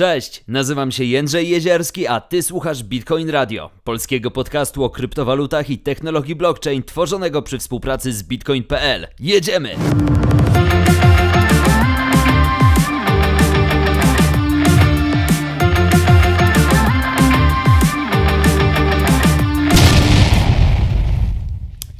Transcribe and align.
Cześć, 0.00 0.44
nazywam 0.48 0.92
się 0.92 1.04
Jędrzej 1.04 1.48
Jezierski, 1.48 2.06
a 2.06 2.20
ty 2.20 2.42
słuchasz 2.42 2.82
Bitcoin 2.82 3.30
Radio, 3.30 3.70
polskiego 3.84 4.30
podcastu 4.30 4.84
o 4.84 4.90
kryptowalutach 4.90 5.70
i 5.70 5.78
technologii 5.78 6.34
blockchain 6.34 6.82
tworzonego 6.82 7.42
przy 7.42 7.58
współpracy 7.58 8.12
z 8.12 8.22
bitcoin.pl. 8.22 9.06
Jedziemy! 9.18 9.76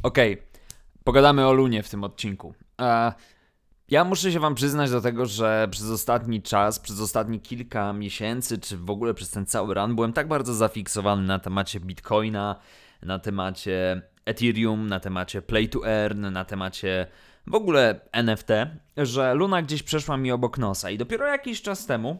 Okej, 0.03 0.33
okay. 0.33 0.45
pogadamy 1.03 1.47
o 1.47 1.53
Lunie 1.53 1.83
w 1.83 1.89
tym 1.89 2.03
odcinku. 2.03 2.47
Uh, 2.79 3.13
ja 3.91 4.03
muszę 4.03 4.31
się 4.31 4.39
Wam 4.39 4.55
przyznać 4.55 4.91
do 4.91 5.01
tego, 5.01 5.25
że 5.25 5.67
przez 5.71 5.89
ostatni 5.89 6.41
czas, 6.41 6.79
przez 6.79 6.99
ostatnie 6.99 7.39
kilka 7.39 7.93
miesięcy, 7.93 8.57
czy 8.57 8.77
w 8.77 8.89
ogóle 8.89 9.13
przez 9.13 9.29
ten 9.29 9.45
cały 9.45 9.73
run, 9.73 9.95
byłem 9.95 10.13
tak 10.13 10.27
bardzo 10.27 10.53
zafiksowany 10.53 11.27
na 11.27 11.39
temacie 11.39 11.79
Bitcoina, 11.79 12.55
na 13.01 13.19
temacie 13.19 14.01
Ethereum, 14.25 14.87
na 14.87 14.99
temacie 14.99 15.41
Play 15.41 15.69
to 15.69 15.87
Earn, 15.87 16.31
na 16.31 16.45
temacie 16.45 17.07
w 17.47 17.55
ogóle 17.55 17.99
NFT, 18.11 18.49
że 18.97 19.33
Luna 19.33 19.61
gdzieś 19.61 19.83
przeszła 19.83 20.17
mi 20.17 20.31
obok 20.31 20.57
nosa. 20.57 20.89
I 20.89 20.97
dopiero 20.97 21.27
jakiś 21.27 21.61
czas 21.61 21.85
temu, 21.85 22.17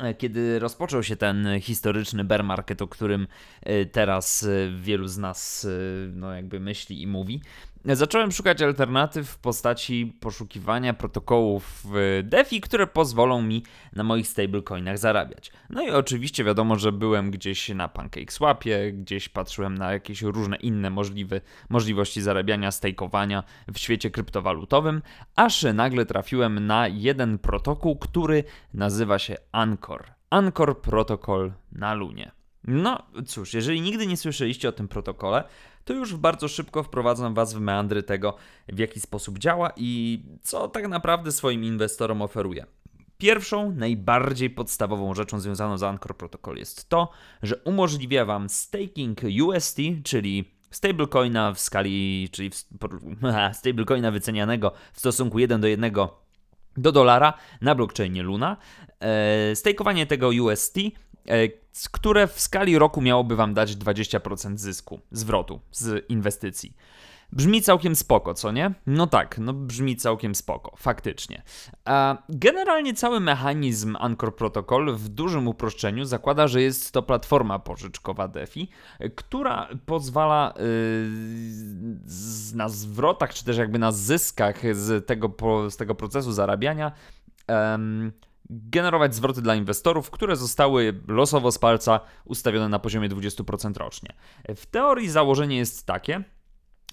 e, 0.00 0.14
kiedy 0.14 0.58
rozpoczął 0.58 1.02
się 1.02 1.16
ten 1.16 1.60
historyczny 1.60 2.24
bear 2.24 2.44
market, 2.44 2.82
o 2.82 2.88
którym 2.88 3.26
e, 3.62 3.86
teraz 3.86 4.42
e, 4.42 4.70
wielu 4.80 5.08
z 5.08 5.18
nas 5.18 5.66
no 6.12 6.32
jakby 6.34 6.60
myśli 6.60 7.02
i 7.02 7.06
mówi, 7.06 7.40
Zacząłem 7.94 8.32
szukać 8.32 8.62
alternatyw 8.62 9.28
w 9.28 9.38
postaci 9.38 10.16
poszukiwania 10.20 10.94
protokołów 10.94 11.86
DeFi, 12.22 12.60
które 12.60 12.86
pozwolą 12.86 13.42
mi 13.42 13.62
na 13.92 14.02
moich 14.02 14.28
stablecoinach 14.28 14.98
zarabiać. 14.98 15.52
No 15.70 15.82
i 15.82 15.90
oczywiście 15.90 16.44
wiadomo, 16.44 16.76
że 16.76 16.92
byłem 16.92 17.30
gdzieś 17.30 17.68
na 17.68 17.88
PancakeSwapie, 17.88 18.92
gdzieś 18.92 19.28
patrzyłem 19.28 19.78
na 19.78 19.92
jakieś 19.92 20.22
różne 20.22 20.56
inne 20.56 20.90
możliwe, 20.90 21.40
możliwości 21.68 22.22
zarabiania, 22.22 22.70
stakeowania 22.70 23.42
w 23.74 23.78
świecie 23.78 24.10
kryptowalutowym, 24.10 25.02
aż 25.36 25.66
nagle 25.74 26.06
trafiłem 26.06 26.66
na 26.66 26.88
jeden 26.88 27.38
protokół, 27.38 27.96
który 27.98 28.44
nazywa 28.74 29.18
się 29.18 29.36
Anchor. 29.52 30.04
Anchor 30.30 30.80
Protocol 30.80 31.52
na 31.72 31.94
Lunie. 31.94 32.32
No 32.64 33.02
cóż, 33.26 33.54
jeżeli 33.54 33.80
nigdy 33.80 34.06
nie 34.06 34.16
słyszeliście 34.16 34.68
o 34.68 34.72
tym 34.72 34.88
protokole, 34.88 35.44
to 35.86 35.94
już 35.94 36.14
bardzo 36.14 36.48
szybko 36.48 36.82
wprowadzam 36.82 37.34
Was 37.34 37.54
w 37.54 37.60
meandry 37.60 38.02
tego, 38.02 38.34
w 38.68 38.78
jaki 38.78 39.00
sposób 39.00 39.38
działa 39.38 39.72
i 39.76 40.22
co 40.42 40.68
tak 40.68 40.88
naprawdę 40.88 41.32
swoim 41.32 41.64
inwestorom 41.64 42.22
oferuje. 42.22 42.66
Pierwszą, 43.18 43.70
najbardziej 43.70 44.50
podstawową 44.50 45.14
rzeczą 45.14 45.40
związaną 45.40 45.78
z 45.78 45.82
Anchor 45.82 46.16
Protocol 46.16 46.56
jest 46.56 46.88
to, 46.88 47.10
że 47.42 47.56
umożliwia 47.56 48.24
Wam 48.24 48.48
staking 48.48 49.20
UST, 49.42 49.78
czyli 50.04 50.52
stablecoina 50.70 51.52
w 51.52 51.60
skali, 51.60 52.28
czyli 52.32 52.50
stablecoina 53.52 54.10
wycenianego 54.10 54.72
w 54.92 54.98
stosunku 54.98 55.38
1 55.38 55.60
do 55.60 55.66
1 55.66 55.92
do 56.76 56.92
dolara 56.92 57.32
na 57.60 57.74
blockchainie 57.74 58.22
Luna. 58.22 58.56
E, 59.00 60.06
tego 60.06 60.28
UST 60.28 60.78
które 61.92 62.26
w 62.26 62.40
skali 62.40 62.78
roku 62.78 63.02
miałoby 63.02 63.36
Wam 63.36 63.54
dać 63.54 63.76
20% 63.76 64.56
zysku, 64.56 65.00
zwrotu 65.10 65.60
z 65.70 66.10
inwestycji. 66.10 66.76
Brzmi 67.32 67.62
całkiem 67.62 67.96
spoko, 67.96 68.34
co 68.34 68.52
nie? 68.52 68.74
No 68.86 69.06
tak, 69.06 69.38
no 69.38 69.52
brzmi 69.52 69.96
całkiem 69.96 70.34
spoko, 70.34 70.74
faktycznie. 70.76 71.42
Generalnie 72.28 72.94
cały 72.94 73.20
mechanizm 73.20 73.96
Anchor 74.00 74.36
Protocol 74.36 74.96
w 74.96 75.08
dużym 75.08 75.48
uproszczeniu 75.48 76.04
zakłada, 76.04 76.48
że 76.48 76.62
jest 76.62 76.92
to 76.92 77.02
platforma 77.02 77.58
pożyczkowa 77.58 78.28
DeFi, 78.28 78.68
która 79.14 79.68
pozwala 79.86 80.54
yy, 80.56 82.56
na 82.56 82.68
zwrotach, 82.68 83.34
czy 83.34 83.44
też 83.44 83.56
jakby 83.56 83.78
na 83.78 83.92
zyskach 83.92 84.76
z 84.76 85.06
tego, 85.06 85.34
z 85.70 85.76
tego 85.76 85.94
procesu 85.94 86.32
zarabiania 86.32 86.92
generować 88.50 89.14
zwroty 89.14 89.42
dla 89.42 89.54
inwestorów, 89.54 90.10
które 90.10 90.36
zostały 90.36 91.00
losowo 91.08 91.52
z 91.52 91.58
palca 91.58 92.00
ustawione 92.24 92.68
na 92.68 92.78
poziomie 92.78 93.08
20% 93.08 93.76
rocznie. 93.76 94.12
W 94.56 94.66
teorii 94.66 95.08
założenie 95.08 95.56
jest 95.56 95.86
takie, 95.86 96.24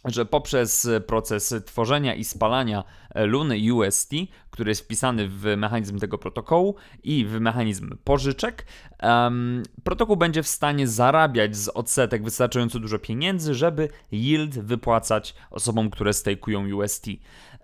że 0.06 0.26
poprzez 0.26 0.90
proces 1.08 1.56
tworzenia 1.66 2.16
i 2.16 2.24
spalania 2.24 2.84
Luny 3.16 3.74
UST, 3.74 4.12
który 4.50 4.72
jest 4.72 4.82
wpisany 4.82 5.28
w 5.28 5.44
mechanizm 5.58 6.00
tego 6.00 6.18
protokołu 6.18 6.76
i 7.04 7.26
w 7.26 7.40
mechanizm 7.40 7.98
pożyczek, 8.04 8.66
um, 9.04 9.64
protokół 9.84 10.18
będzie 10.18 10.44
w 10.44 10.48
stanie 10.48 10.88
zarabiać 10.88 11.56
z 11.56 11.70
odsetek 11.70 12.24
wystarczająco 12.24 12.80
dużo 12.80 13.00
pieniędzy, 13.00 13.56
żeby 13.56 13.90
yield 14.12 14.60
wypłacać 14.60 15.36
osobom, 15.52 15.90
które 15.90 16.14
stakują 16.14 16.76
UST. 16.76 17.08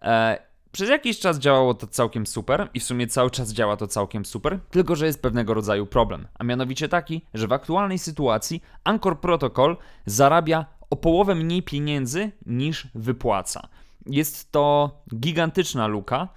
E, 0.01 0.48
przez 0.71 0.89
jakiś 0.89 1.19
czas 1.19 1.39
działało 1.39 1.73
to 1.73 1.87
całkiem 1.87 2.27
super 2.27 2.69
i 2.73 2.79
w 2.79 2.83
sumie 2.83 3.07
cały 3.07 3.31
czas 3.31 3.53
działa 3.53 3.77
to 3.77 3.87
całkiem 3.87 4.25
super, 4.25 4.59
tylko 4.71 4.95
że 4.95 5.05
jest 5.05 5.21
pewnego 5.21 5.53
rodzaju 5.53 5.85
problem, 5.85 6.27
a 6.39 6.43
mianowicie 6.43 6.89
taki, 6.89 7.25
że 7.33 7.47
w 7.47 7.53
aktualnej 7.53 7.99
sytuacji 7.99 8.63
Anchor 8.83 9.19
Protocol 9.19 9.77
zarabia 10.05 10.65
o 10.89 10.95
połowę 10.95 11.35
mniej 11.35 11.63
pieniędzy 11.63 12.31
niż 12.45 12.87
wypłaca. 12.95 13.67
Jest 14.05 14.51
to 14.51 14.91
gigantyczna 15.15 15.87
luka, 15.87 16.27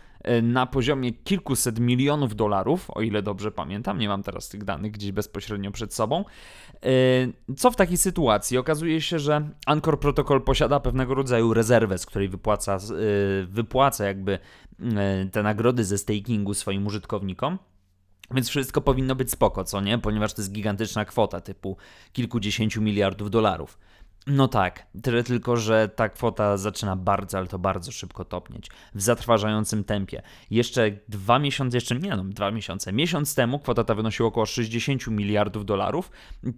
na 0.43 0.67
poziomie 0.67 1.13
kilkuset 1.13 1.81
milionów 1.81 2.37
dolarów, 2.37 2.91
o 2.91 3.03
ile 3.03 3.23
dobrze 3.23 3.53
pamiętam, 3.53 3.99
nie 3.99 4.09
mam 4.09 4.23
teraz 4.23 4.49
tych 4.49 4.65
danych 4.65 4.93
gdzieś 4.93 5.13
bezpośrednio 5.13 5.71
przed 5.71 5.95
sobą. 5.95 6.25
E, 7.49 7.55
co 7.57 7.71
w 7.71 7.77
takiej 7.77 7.97
sytuacji? 7.97 8.59
Okazuje 8.59 9.01
się, 9.01 9.19
że 9.19 9.49
Anchor 9.67 10.01
Protocol 10.01 10.43
posiada 10.43 10.81
pewnego 10.81 11.15
rodzaju 11.15 11.55
rezerwę, 11.55 11.99
z 11.99 12.07
której 12.07 12.29
wypłaca, 12.29 12.77
e, 12.77 12.79
wypłaca 13.47 14.05
jakby 14.05 14.39
te 15.33 15.43
nagrody 15.43 15.85
ze 15.85 15.99
stakingu 15.99 16.55
swoim 16.55 16.87
użytkownikom. 16.87 17.59
Więc 18.35 18.49
wszystko 18.49 18.81
powinno 18.81 19.15
być 19.15 19.31
spoko, 19.31 19.65
co 19.65 19.81
nie? 19.81 19.99
Ponieważ 19.99 20.35
to 20.35 20.43
jest 20.43 20.53
gigantyczna 20.53 21.05
kwota 21.05 21.41
typu 21.41 21.77
kilkudziesięciu 22.13 22.83
miliardów 22.83 23.31
dolarów. 23.31 23.79
No 24.27 24.49
tak, 24.49 24.87
tyle 25.03 25.25
tylko, 25.25 25.57
że 25.57 25.89
ta 25.89 26.09
kwota 26.09 26.57
zaczyna 26.57 26.97
bardzo, 26.97 27.39
ale 27.39 27.47
to 27.47 27.59
bardzo 27.59 27.93
szybko 27.93 28.25
topnieć, 28.25 28.71
w 28.95 29.03
zatrważającym 29.03 29.85
tempie. 29.85 30.23
Jeszcze 30.51 30.91
dwa 31.09 31.39
miesiące, 31.39 31.77
jeszcze 31.77 31.95
nie 31.95 32.17
no, 32.17 32.25
dwa 32.25 32.51
miesiące, 32.51 32.93
miesiąc 32.93 33.35
temu 33.35 33.59
kwota 33.59 33.85
ta 33.85 33.95
wynosiła 33.95 34.29
około 34.29 34.47
60 34.47 35.07
miliardów 35.07 35.65
dolarów, 35.65 36.11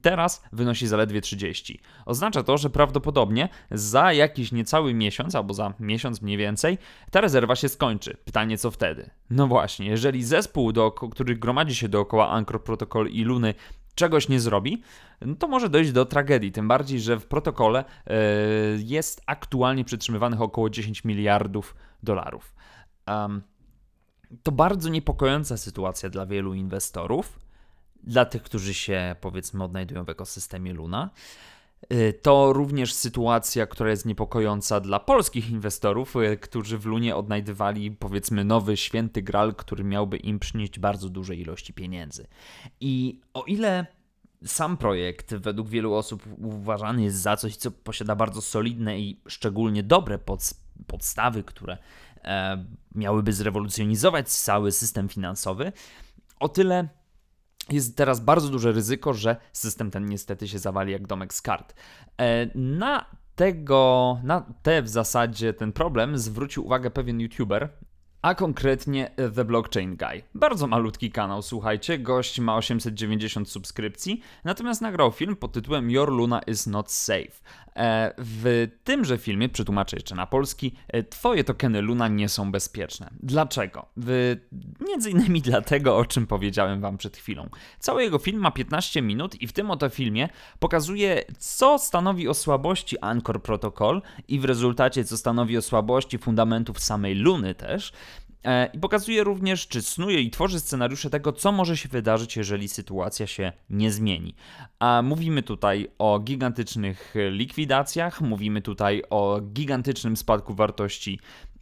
teraz 0.03 0.43
wynosi 0.53 0.87
zaledwie 0.87 1.21
30. 1.21 1.81
Oznacza 2.07 2.43
to, 2.43 2.59
że 2.59 2.71
prawdopodobnie 2.71 3.49
za 3.71 4.13
jakiś 4.13 4.53
niecały 4.53 4.95
miesiąc, 4.95 5.35
albo 5.35 5.55
za 5.55 5.75
miesiąc 5.81 6.23
mniej 6.23 6.37
więcej, 6.37 6.79
ta 7.11 7.21
rezerwa 7.21 7.57
się 7.57 7.69
skończy. 7.69 8.17
Pytanie 8.25 8.59
co 8.59 8.71
wtedy? 8.71 9.11
No 9.31 9.47
właśnie, 9.47 9.87
jeżeli 9.87 10.25
zespół, 10.25 10.73
do, 10.73 10.93
który 10.93 11.37
gromadzi 11.37 11.75
się 11.75 11.89
dookoła 11.89 12.31
Anchor 12.31 12.65
Protocol 12.65 13.09
i 13.09 13.25
Luny 13.25 13.55
czegoś 13.95 14.29
nie 14.29 14.41
zrobi, 14.41 14.83
to 15.39 15.49
może 15.49 15.69
dojść 15.69 15.93
do 15.93 16.07
tragedii. 16.07 16.53
Tym 16.53 16.69
bardziej, 16.69 17.01
że 17.01 17.21
w 17.21 17.27
protokole 17.27 17.85
e, 18.07 18.15
jest 18.79 19.23
aktualnie 19.27 19.85
przytrzymywanych 19.85 20.41
około 20.41 20.71
10 20.71 21.05
miliardów 21.05 21.75
dolarów. 22.03 22.55
to 24.43 24.53
bardzo 24.53 24.89
niepokojąca 24.89 25.57
sytuacja 25.57 26.11
dla 26.11 26.27
wielu 26.27 26.55
inwestorów, 26.55 27.39
dla 28.03 28.25
tych, 28.25 28.43
którzy 28.43 28.75
się 28.75 29.17
powiedzmy 29.21 29.65
odnajdują 29.65 30.05
w 30.05 30.09
ekosystemie 30.09 30.73
Luna. 30.73 31.11
E, 31.89 32.13
to 32.13 32.53
również 32.53 32.93
sytuacja, 32.93 33.67
która 33.67 33.91
jest 33.91 34.07
niepokojąca 34.07 34.81
dla 34.81 35.01
polskich 35.01 35.51
inwestorów, 35.51 36.17
e, 36.17 36.37
którzy 36.37 36.79
w 36.79 36.87
Lunie 36.87 37.17
odnajdywali 37.17 37.91
powiedzmy 37.91 38.45
nowy 38.45 38.77
święty 38.77 39.23
gral, 39.23 39.55
który 39.55 39.85
miałby 39.85 40.17
im 40.17 40.39
przynieść 40.39 40.79
bardzo 40.79 41.09
duże 41.09 41.37
ilości 41.37 41.73
pieniędzy. 41.73 42.27
I 42.81 43.21
o 43.35 43.43
ile 43.43 43.87
sam 44.47 44.77
projekt 44.77 45.35
według 45.35 45.69
wielu 45.69 45.95
osób 45.95 46.23
uważany 46.43 47.03
jest 47.03 47.17
za 47.17 47.37
coś, 47.37 47.57
co 47.57 47.71
posiada 47.71 48.17
bardzo 48.17 48.43
solidne 48.43 49.01
i 49.01 49.21
szczególnie 49.29 49.83
dobre 49.83 50.19
pod, 50.19 50.55
podstawy, 50.87 51.43
które 51.43 51.79
e, 52.25 52.65
miałyby 52.95 53.33
zrewolucjonizować 53.33 54.29
cały 54.29 54.73
system 54.73 55.09
finansowy, 55.09 55.73
o 56.41 56.49
tyle 56.49 56.89
jest 57.71 57.97
teraz 57.97 58.21
bardzo 58.21 58.49
duże 58.49 58.73
ryzyko, 58.73 59.13
że 59.15 59.37
system 59.53 59.91
ten 59.91 60.07
niestety 60.07 60.49
się 60.49 60.59
zawali 60.59 60.93
jak 60.93 61.07
domek 61.07 61.35
z 61.35 61.43
kart. 61.43 61.75
E, 62.21 62.59
na 62.59 63.07
tego, 63.35 64.19
na 64.23 64.41
te 64.63 64.83
w 64.83 64.89
zasadzie 64.89 65.53
ten 65.53 65.73
problem 65.73 66.19
zwrócił 66.19 66.67
uwagę 66.67 66.91
pewien 66.91 67.21
youtuber, 67.21 67.69
a 68.25 68.35
konkretnie 68.35 69.11
The 69.35 69.45
Blockchain 69.45 69.97
Guy. 69.97 70.23
Bardzo 70.35 70.67
malutki 70.67 71.11
kanał, 71.11 71.43
słuchajcie, 71.43 71.99
gość 71.99 72.41
ma 72.41 72.57
890 72.57 73.51
subskrypcji, 73.51 74.21
natomiast 74.45 74.81
nagrał 74.81 75.13
film 75.13 75.37
pod 75.37 75.53
tytułem 75.53 75.91
Your 75.91 76.13
Luna 76.13 76.41
is 76.47 76.67
not 76.67 76.93
safe. 76.93 77.31
E, 77.77 78.15
w 78.19 78.69
tymże 78.85 79.19
filmie, 79.19 79.49
przetłumaczę 79.49 79.97
jeszcze 79.97 80.15
na 80.15 80.27
polski, 80.27 80.75
e, 80.89 81.03
twoje 81.03 81.45
tokeny 81.45 81.83
Luna 81.83 82.09
nie 82.09 82.29
są 82.29 82.53
bezpieczne. 82.53 83.11
Dlaczego? 83.23 83.87
Między 84.89 85.11
innymi 85.11 85.43
dlatego, 85.51 85.97
o 85.97 86.05
czym 86.05 86.27
powiedziałem 86.27 86.81
wam 86.81 86.97
przed 86.97 87.17
chwilą. 87.17 87.49
Cały 87.79 88.03
jego 88.03 88.19
film 88.19 88.41
ma 88.41 88.51
15 88.51 89.03
minut 89.03 89.43
i 89.43 89.47
w 89.47 89.53
tym 89.53 89.71
oto 89.71 89.89
filmie 89.89 90.29
pokazuje, 90.59 91.25
co 91.39 91.79
stanowi 91.79 92.29
o 92.29 92.35
słabości 92.35 92.99
Anchor 92.99 93.43
Protocol 93.43 94.03
i 94.29 94.41
w 94.41 94.45
rezultacie, 94.45 95.05
co 95.05 95.17
stanowi 95.17 95.59
o 95.59 95.63
słabości 95.63 96.19
fundamentów 96.19 96.81
samej 96.81 97.15
Luny 97.15 97.55
też, 97.55 97.93
I 98.73 98.79
pokazuje 98.79 99.25
również, 99.25 99.69
czy 99.69 99.83
snuje 99.83 100.21
i 100.21 100.31
tworzy 100.31 100.61
scenariusze 100.61 101.11
tego, 101.11 101.33
co 101.33 101.53
może 101.53 101.77
się 101.77 101.89
wydarzyć, 101.89 102.37
jeżeli 102.37 102.69
sytuacja 102.69 103.27
się 103.27 103.53
nie 103.71 103.93
zmieni. 103.93 104.35
A 104.79 105.03
mówimy 105.05 105.43
tutaj 105.43 105.89
o 105.99 106.19
gigantycznych 106.19 107.15
likwidacjach, 107.31 108.21
mówimy 108.21 108.63
tutaj 108.63 109.03
o 109.11 109.41
gigantycznym 109.41 110.17
spadku 110.17 110.55
wartości 110.55 111.21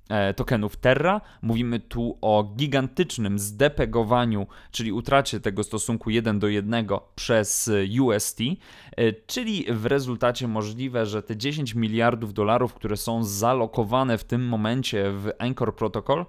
e, 0.08 0.34
tokenów 0.34 0.76
Terra. 0.76 1.20
Mówimy 1.42 1.80
tu 1.80 2.18
o 2.20 2.52
gigantycznym 2.56 3.38
zdepegowaniu, 3.38 4.46
czyli 4.70 4.92
utracie 4.92 5.40
tego 5.40 5.64
stosunku 5.64 6.10
1 6.10 6.38
do 6.38 6.48
1 6.48 6.86
przez 7.14 7.70
UST, 8.00 8.40
e, 8.40 9.12
czyli 9.12 9.66
w 9.70 9.86
rezultacie 9.86 10.48
możliwe, 10.48 11.06
że 11.06 11.22
te 11.22 11.36
10 11.36 11.74
miliardów 11.74 12.34
dolarów, 12.34 12.74
które 12.74 12.96
są 12.96 13.24
zalokowane 13.24 14.18
w 14.18 14.24
tym 14.24 14.48
momencie 14.48 15.10
w 15.10 15.30
Anchor 15.38 15.76
Protocol, 15.76 16.26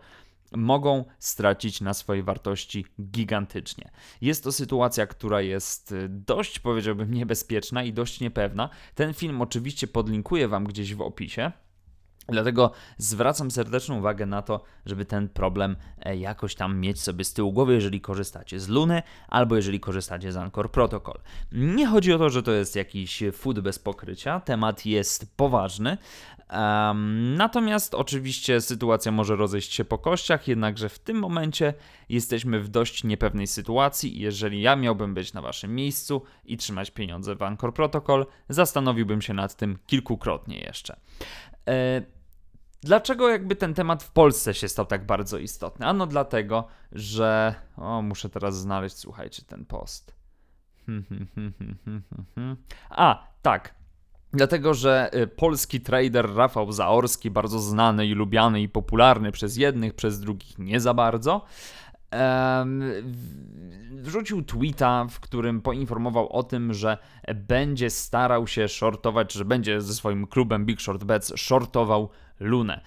mogą 0.56 1.06
stracić 1.20 1.82
na 1.82 1.94
swojej 1.94 2.24
wartości 2.24 2.86
gigantycznie. 3.02 3.92
Jest 4.22 4.44
to 4.44 4.52
sytuacja, 4.52 5.08
która 5.08 5.42
jest 5.42 5.92
y, 5.92 6.10
dość, 6.10 6.60
powiedziałbym, 6.60 7.14
niebezpieczna 7.14 7.84
i 7.84 7.94
dość 7.94 8.20
niepewna. 8.20 8.70
Ten 8.96 9.14
film 9.14 9.42
oczywiście 9.42 9.88
podlinkuję 9.88 10.48
Wam 10.48 10.64
gdzieś 10.64 10.96
w 10.96 11.02
opisie. 11.02 11.52
Dlatego 12.28 12.72
zwracam 12.98 13.52
serdeczną 13.52 13.98
uwagę 13.98 14.26
na 14.26 14.42
to, 14.42 14.64
żeby 14.86 15.06
ten 15.06 15.30
problem 15.30 15.76
e, 16.00 16.18
jakoś 16.18 16.56
tam 16.56 16.80
mieć 16.80 17.02
sobie 17.02 17.24
z 17.24 17.34
tyłu 17.34 17.54
głowy, 17.54 17.74
jeżeli 17.74 18.02
korzystacie 18.02 18.60
z 18.60 18.68
Luny 18.68 19.04
albo 19.28 19.56
jeżeli 19.56 19.80
korzystacie 19.80 20.32
z 20.32 20.38
Anchor 20.38 20.72
Protocol. 20.72 21.20
Nie 21.52 21.88
chodzi 21.88 22.14
o 22.14 22.18
to, 22.18 22.30
że 22.30 22.44
to 22.44 22.52
jest 22.52 22.76
jakiś 22.76 23.24
food 23.34 23.60
bez 23.60 23.80
pokrycia, 23.80 24.40
temat 24.40 24.86
jest 24.86 25.38
poważny, 25.38 25.98
Um, 26.54 27.36
natomiast 27.36 27.96
oczywiście 27.96 28.62
sytuacja 28.62 29.12
może 29.12 29.36
rozejść 29.36 29.74
się 29.74 29.86
po 29.86 29.98
kościach, 29.98 30.48
jednakże 30.48 30.90
w 30.90 31.00
tym 31.00 31.18
momencie 31.18 31.74
jesteśmy 32.10 32.60
w 32.60 32.70
dość 32.70 33.04
niepewnej 33.04 33.48
sytuacji 33.48 34.20
jeżeli 34.20 34.62
ja 34.62 34.76
miałbym 34.76 35.14
być 35.14 35.34
na 35.34 35.42
waszym 35.42 35.76
miejscu 35.76 36.22
i 36.46 36.58
trzymać 36.58 36.92
pieniądze 36.92 37.36
w 37.36 37.42
Anchor 37.44 37.74
Protocol, 37.74 38.26
zastanowiłbym 38.50 39.22
się 39.22 39.34
nad 39.34 39.56
tym 39.56 39.78
kilkukrotnie 39.88 40.60
jeszcze. 40.60 40.96
E, 41.68 42.02
dlaczego 42.82 43.30
jakby 43.30 43.56
ten 43.56 43.74
temat 43.74 44.04
w 44.04 44.12
Polsce 44.12 44.54
się 44.54 44.68
stał 44.68 44.86
tak 44.86 45.06
bardzo 45.06 45.38
istotny? 45.38 45.86
Ano 45.86 46.08
dlatego, 46.08 46.68
że... 46.92 47.56
O, 47.78 48.02
muszę 48.02 48.30
teraz 48.30 48.58
znaleźć, 48.58 48.96
słuchajcie, 48.96 49.44
ten 49.48 49.66
post. 49.66 50.16
A, 52.90 53.28
tak. 53.42 53.76
Dlatego, 54.34 54.74
że 54.74 55.10
y, 55.16 55.28
polski 55.28 55.82
trader 55.82 56.36
Rafał 56.36 56.72
Zaorski, 56.72 57.32
bardzo 57.32 57.60
znany 57.60 58.06
i 58.06 58.14
lubiany 58.14 58.62
i 58.62 58.70
popularny 58.70 59.32
przez 59.32 59.58
jednych, 59.58 59.94
przez 59.94 60.20
drugich 60.20 60.60
nie 60.60 60.80
za 60.80 60.94
bardzo, 60.94 61.46
wrzucił 63.92 64.42
tweeta, 64.42 65.06
w 65.10 65.20
którym 65.20 65.62
poinformował 65.62 66.30
o 66.30 66.44
tym, 66.44 66.74
że 66.74 66.98
będzie 67.36 67.90
starał 67.90 68.48
się 68.48 68.68
shortować, 68.68 69.34
że 69.34 69.46
będzie 69.46 69.82
ze 69.82 69.94
swoim 69.94 70.28
klubem 70.28 70.66
Big 70.66 70.82
Short 70.82 71.04
Bets 71.04 71.34
shortował 71.36 72.10
Lunę. 72.40 72.82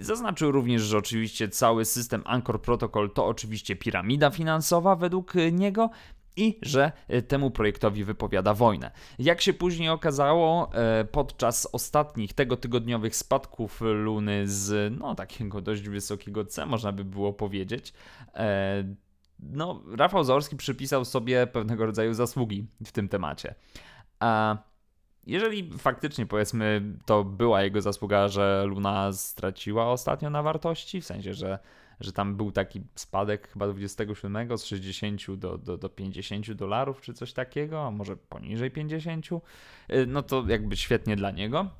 Zaznaczył 0.00 0.52
również, 0.52 0.82
że 0.82 0.98
oczywiście 0.98 1.48
cały 1.48 1.84
system 1.84 2.22
Anchor 2.24 2.62
Protocol 2.62 3.10
to 3.10 3.26
oczywiście 3.26 3.76
piramida 3.76 4.30
finansowa 4.30 4.96
według 4.96 5.32
niego 5.52 5.90
i 6.36 6.58
że 6.62 6.92
e, 7.08 7.22
temu 7.22 7.50
projektowi 7.50 8.04
wypowiada 8.04 8.54
wojnę. 8.54 8.90
Jak 9.18 9.40
się 9.40 9.52
później 9.52 9.88
okazało, 9.88 10.70
e, 10.74 11.04
podczas 11.04 11.68
ostatnich 11.72 12.32
tego 12.32 12.56
tygodniowych 12.56 13.16
spadków 13.16 13.80
Luny 13.80 14.48
z 14.48 14.94
no 15.00 15.14
takiego 15.14 15.60
dość 15.60 15.88
wysokiego 15.88 16.44
C, 16.44 16.66
można 16.66 16.92
by 16.92 17.04
było 17.04 17.32
powiedzieć, 17.32 17.92
e, 18.34 18.84
no 19.40 19.82
Rafał 19.96 20.24
Zaorski 20.24 20.56
przypisał 20.56 21.04
sobie 21.04 21.46
pewnego 21.46 21.86
rodzaju 21.86 22.14
zasługi 22.14 22.66
w 22.84 22.92
tym 22.92 23.08
temacie. 23.08 23.54
A 24.20 24.56
jeżeli 25.26 25.70
faktycznie 25.78 26.26
powiedzmy 26.26 26.82
to 27.06 27.24
była 27.24 27.62
jego 27.62 27.80
zasługa, 27.80 28.28
że 28.28 28.64
Luna 28.66 29.12
straciła 29.12 29.86
ostatnio 29.92 30.30
na 30.30 30.42
wartości, 30.42 31.00
w 31.00 31.04
sensie, 31.04 31.34
że 31.34 31.58
że 32.00 32.12
tam 32.12 32.36
był 32.36 32.52
taki 32.52 32.82
spadek 32.94 33.48
chyba 33.48 33.66
27 33.66 34.58
z 34.58 34.64
60 34.64 35.36
do, 35.36 35.58
do, 35.58 35.78
do 35.78 35.88
50 35.88 36.52
dolarów 36.52 37.00
czy 37.00 37.14
coś 37.14 37.32
takiego, 37.32 37.86
a 37.86 37.90
może 37.90 38.16
poniżej 38.16 38.70
50, 38.70 39.26
y, 39.26 40.06
no 40.06 40.22
to 40.22 40.44
jakby 40.48 40.76
świetnie 40.76 41.16
dla 41.16 41.30
niego. 41.30 41.70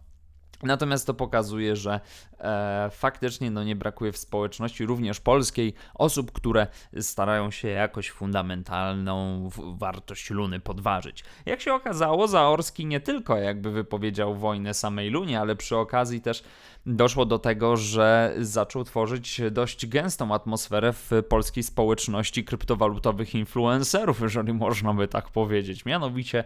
Natomiast 0.63 1.07
to 1.07 1.15
pokazuje, 1.15 1.77
że 1.77 2.01
e, 2.39 2.89
faktycznie 2.93 3.51
no, 3.51 3.65
nie 3.65 3.77
brakuje 3.77 4.13
w 4.13 4.19
społeczności, 4.19 4.87
również 4.87 5.21
polskiej, 5.21 5.75
osób, 5.95 6.33
które 6.33 6.67
starają 7.01 7.51
się 7.51 7.69
jakoś 7.69 8.11
fundamentalną 8.11 9.49
wartość 9.79 10.31
Luny 10.31 10.61
podważyć. 10.61 11.25
Jak 11.47 11.61
się 11.61 11.75
okazało, 11.75 12.29
Zaorski 12.29 12.87
nie 12.87 13.01
tylko 13.01 13.37
jakby 13.37 13.71
wypowiedział 13.71 14.35
wojnę 14.35 14.75
samej 14.75 15.11
Lunie, 15.11 15.41
ale 15.41 15.57
przy 15.57 15.77
okazji 15.77 16.21
też 16.21 16.43
doszło 16.87 17.27
do 17.27 17.39
tego, 17.39 17.77
że 17.77 18.35
zaczął 18.39 18.85
tworzyć 18.85 19.41
dość 19.51 19.87
gęstą 19.87 20.35
atmosferę 20.35 20.93
w 20.93 21.11
polskiej 21.29 21.63
społeczności 21.63 22.45
kryptowalutowych 22.45 23.35
influencerów, 23.35 24.21
jeżeli 24.21 24.53
można 24.53 24.95
by 24.95 25.09
tak 25.09 25.31
powiedzieć. 25.31 25.85
Mianowicie 25.85 26.45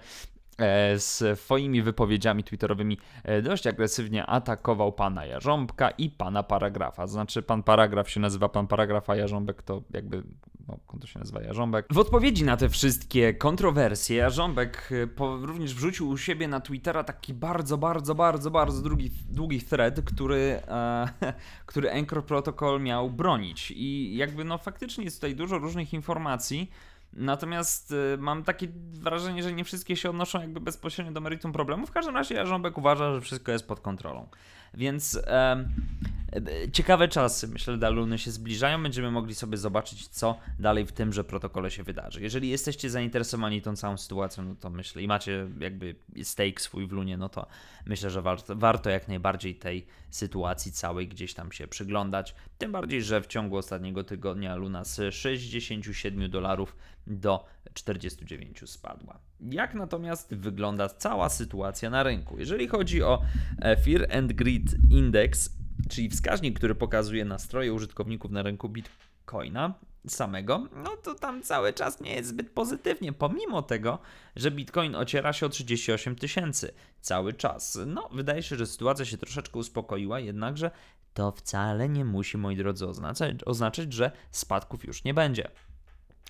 swoimi 0.99 1.83
wypowiedziami 1.83 2.45
twitterowymi 2.45 2.99
e, 3.25 3.43
dość 3.43 3.67
agresywnie 3.67 4.27
atakował 4.27 4.93
pana 4.93 5.27
Jarząbka 5.27 5.91
i 5.91 6.11
pana 6.11 6.43
Paragrafa. 6.43 7.07
Znaczy, 7.07 7.43
pan 7.43 7.63
Paragraf 7.63 8.11
się 8.11 8.21
nazywa 8.21 8.49
pan 8.49 8.67
Paragraf, 8.67 9.11
a 9.11 9.17
Jarząbek 9.17 9.63
to 9.63 9.83
jakby, 9.95 10.23
no, 10.69 10.79
to 11.01 11.07
się 11.07 11.19
nazywa 11.19 11.43
Jarząbek. 11.43 11.87
W 11.91 11.99
odpowiedzi 11.99 12.45
na 12.45 12.57
te 12.57 12.69
wszystkie 12.69 13.35
kontrowersje, 13.35 14.17
Jarząbek 14.17 14.91
e, 14.93 15.07
po, 15.07 15.37
również 15.37 15.75
wrzucił 15.75 16.09
u 16.09 16.17
siebie 16.17 16.49
na 16.49 16.61
Twittera 16.61 17.05
taki 17.05 17.35
bardzo, 17.35 17.79
bardzo, 17.79 18.15
bardzo, 18.15 18.51
bardzo 18.51 18.83
długi, 18.83 19.11
długi 19.29 19.63
thread, 19.63 20.01
który, 20.01 20.61
e, 20.69 21.09
który 21.67 21.93
Anchor 21.93 22.25
Protocol 22.25 22.81
miał 22.81 23.11
bronić. 23.11 23.71
I 23.77 24.17
jakby, 24.17 24.45
no 24.45 24.59
faktycznie 24.59 25.05
jest 25.05 25.17
tutaj 25.17 25.35
dużo 25.35 25.59
różnych 25.59 25.95
informacji, 25.95 26.71
Natomiast 27.13 27.93
y, 27.93 28.19
mam 28.19 28.45
takie 28.45 28.69
wrażenie, 28.93 29.43
że 29.43 29.53
nie 29.53 29.65
wszystkie 29.65 29.97
się 29.97 30.11
odnoszą 30.11 30.41
jakby 30.41 30.61
bezpośrednio 30.61 31.13
do 31.13 31.21
meritum 31.21 31.53
problemu. 31.53 31.87
W 31.87 31.91
każdym 31.91 32.15
razie 32.15 32.35
Jarząbek 32.35 32.79
uważa, 32.79 33.15
że 33.15 33.21
wszystko 33.21 33.53
jest 33.53 33.69
pod 33.69 33.81
kontrolą. 33.81 34.29
Więc 34.75 35.21
e, 35.27 35.65
ciekawe 36.73 37.09
czasy, 37.09 37.49
myślę, 37.49 37.79
dla 37.79 37.89
Luny 37.89 38.19
się 38.19 38.31
zbliżają. 38.31 38.83
Będziemy 38.83 39.11
mogli 39.11 39.35
sobie 39.35 39.57
zobaczyć, 39.57 40.09
co 40.09 40.39
dalej 40.59 40.87
w 40.87 40.93
tymże 40.93 41.25
protokole 41.25 41.71
się 41.71 41.83
wydarzy. 41.83 42.21
Jeżeli 42.21 42.49
jesteście 42.49 42.91
zainteresowani 42.91 43.63
tą 43.63 43.77
całą 43.77 43.97
sytuacją, 43.97 44.45
no 44.45 44.55
to 44.55 44.71
myślę, 44.71 45.03
i 45.03 45.09
macie 45.09 45.47
jakby 45.61 45.95
stake 46.23 46.61
swój 46.61 46.87
w 46.87 46.93
Lunie, 46.93 47.17
no 47.17 47.29
to 47.29 47.47
myślę, 47.87 48.11
że 48.11 48.23
warto, 48.23 48.57
warto 48.57 48.91
jak 48.91 49.09
najbardziej 49.09 49.55
tej 49.55 49.87
sytuacji 50.11 50.73
całej 50.73 51.09
gdzieś 51.09 51.35
tam 51.35 51.53
się 51.53 51.67
przyglądać. 51.67 52.35
Tym 52.59 52.73
bardziej, 52.73 53.03
że 53.03 53.21
w 53.21 53.27
ciągu 53.27 53.57
ostatniego 53.57 54.05
tygodnia 54.05 54.57
Luna 54.57 54.85
z 54.85 55.15
67 55.15 56.31
dolarów 56.31 56.77
do 57.07 57.47
49 57.83 58.71
spadła. 58.71 59.19
Jak 59.41 59.75
natomiast 59.75 60.35
wygląda 60.35 60.89
cała 60.89 61.29
sytuacja 61.29 61.91
na 61.91 62.03
rynku? 62.03 62.39
Jeżeli 62.39 62.69
chodzi 62.69 63.03
o 63.03 63.23
e, 63.59 63.77
Fear 63.77 64.17
and 64.17 64.33
Greed 64.33 64.65
Index, 64.91 65.51
czyli 65.89 66.09
wskaźnik, 66.09 66.59
który 66.59 66.75
pokazuje 66.75 67.25
nastroje 67.25 67.73
użytkowników 67.73 68.31
na 68.31 68.43
rynku 68.43 68.69
Bitcoina 68.69 69.75
samego, 70.09 70.69
no 70.85 70.97
to 70.97 71.15
tam 71.15 71.43
cały 71.43 71.73
czas 71.73 72.01
nie 72.01 72.15
jest 72.15 72.29
zbyt 72.29 72.51
pozytywnie, 72.51 73.13
pomimo 73.13 73.63
tego, 73.63 73.99
że 74.37 74.51
Bitcoin 74.51 74.95
ociera 74.95 75.33
się 75.33 75.47
o 75.47 75.49
38 75.49 76.17
tysięcy 76.17 76.73
cały 77.01 77.33
czas. 77.33 77.79
No, 77.87 78.09
wydaje 78.13 78.43
się, 78.43 78.57
że 78.57 78.67
sytuacja 78.67 79.05
się 79.05 79.19
troszeczkę 79.19 79.59
uspokoiła, 79.59 80.21
jednakże 80.21 80.71
to 81.15 81.33
wcale 81.33 81.89
nie 81.89 82.05
musi, 82.05 82.39
moi 82.39 82.57
drodzy, 82.57 82.87
oznaczać, 82.87 83.37
oznaczać 83.47 83.93
że 83.93 84.13
spadków 84.31 84.85
już 84.85 85.05
nie 85.05 85.15
będzie. 85.15 85.51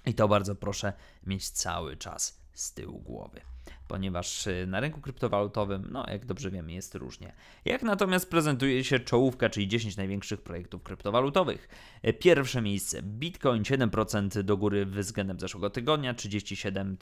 I 0.07 0.15
to 0.15 0.29
bardzo 0.29 0.55
proszę 0.55 0.93
mieć 1.27 1.51
cały 1.51 1.97
czas 1.97 2.41
z 2.55 2.73
tyłu 2.73 2.99
głowy. 2.99 3.41
ponieważ 3.89 4.47
y, 4.47 4.67
na 4.67 4.81
rynku 4.81 5.01
kryptowalutowym, 5.01 5.89
no 5.93 6.05
jak 6.09 6.27
dobrze 6.27 6.51
wiemy, 6.51 6.73
jest 6.73 6.95
różnie. 6.95 7.33
Jak 7.65 7.83
natomiast 7.83 8.31
prezentuje 8.31 8.85
się 8.85 9.01
czołówka, 9.01 9.49
czyli 9.49 9.69
10 9.69 9.97
największych 9.97 10.43
projektów 10.43 10.83
kryptowalutowych? 10.83 11.69
Y, 12.09 12.13
pierwsze 12.13 12.63
miejsce 12.63 13.03
Bitcoin 13.03 13.63
7% 13.63 14.43
do 14.43 14.57
góry 14.57 14.87
względem 14.87 15.41
zeszłego 15.41 15.71
tygodnia, 15.71 16.15
37 16.15 16.97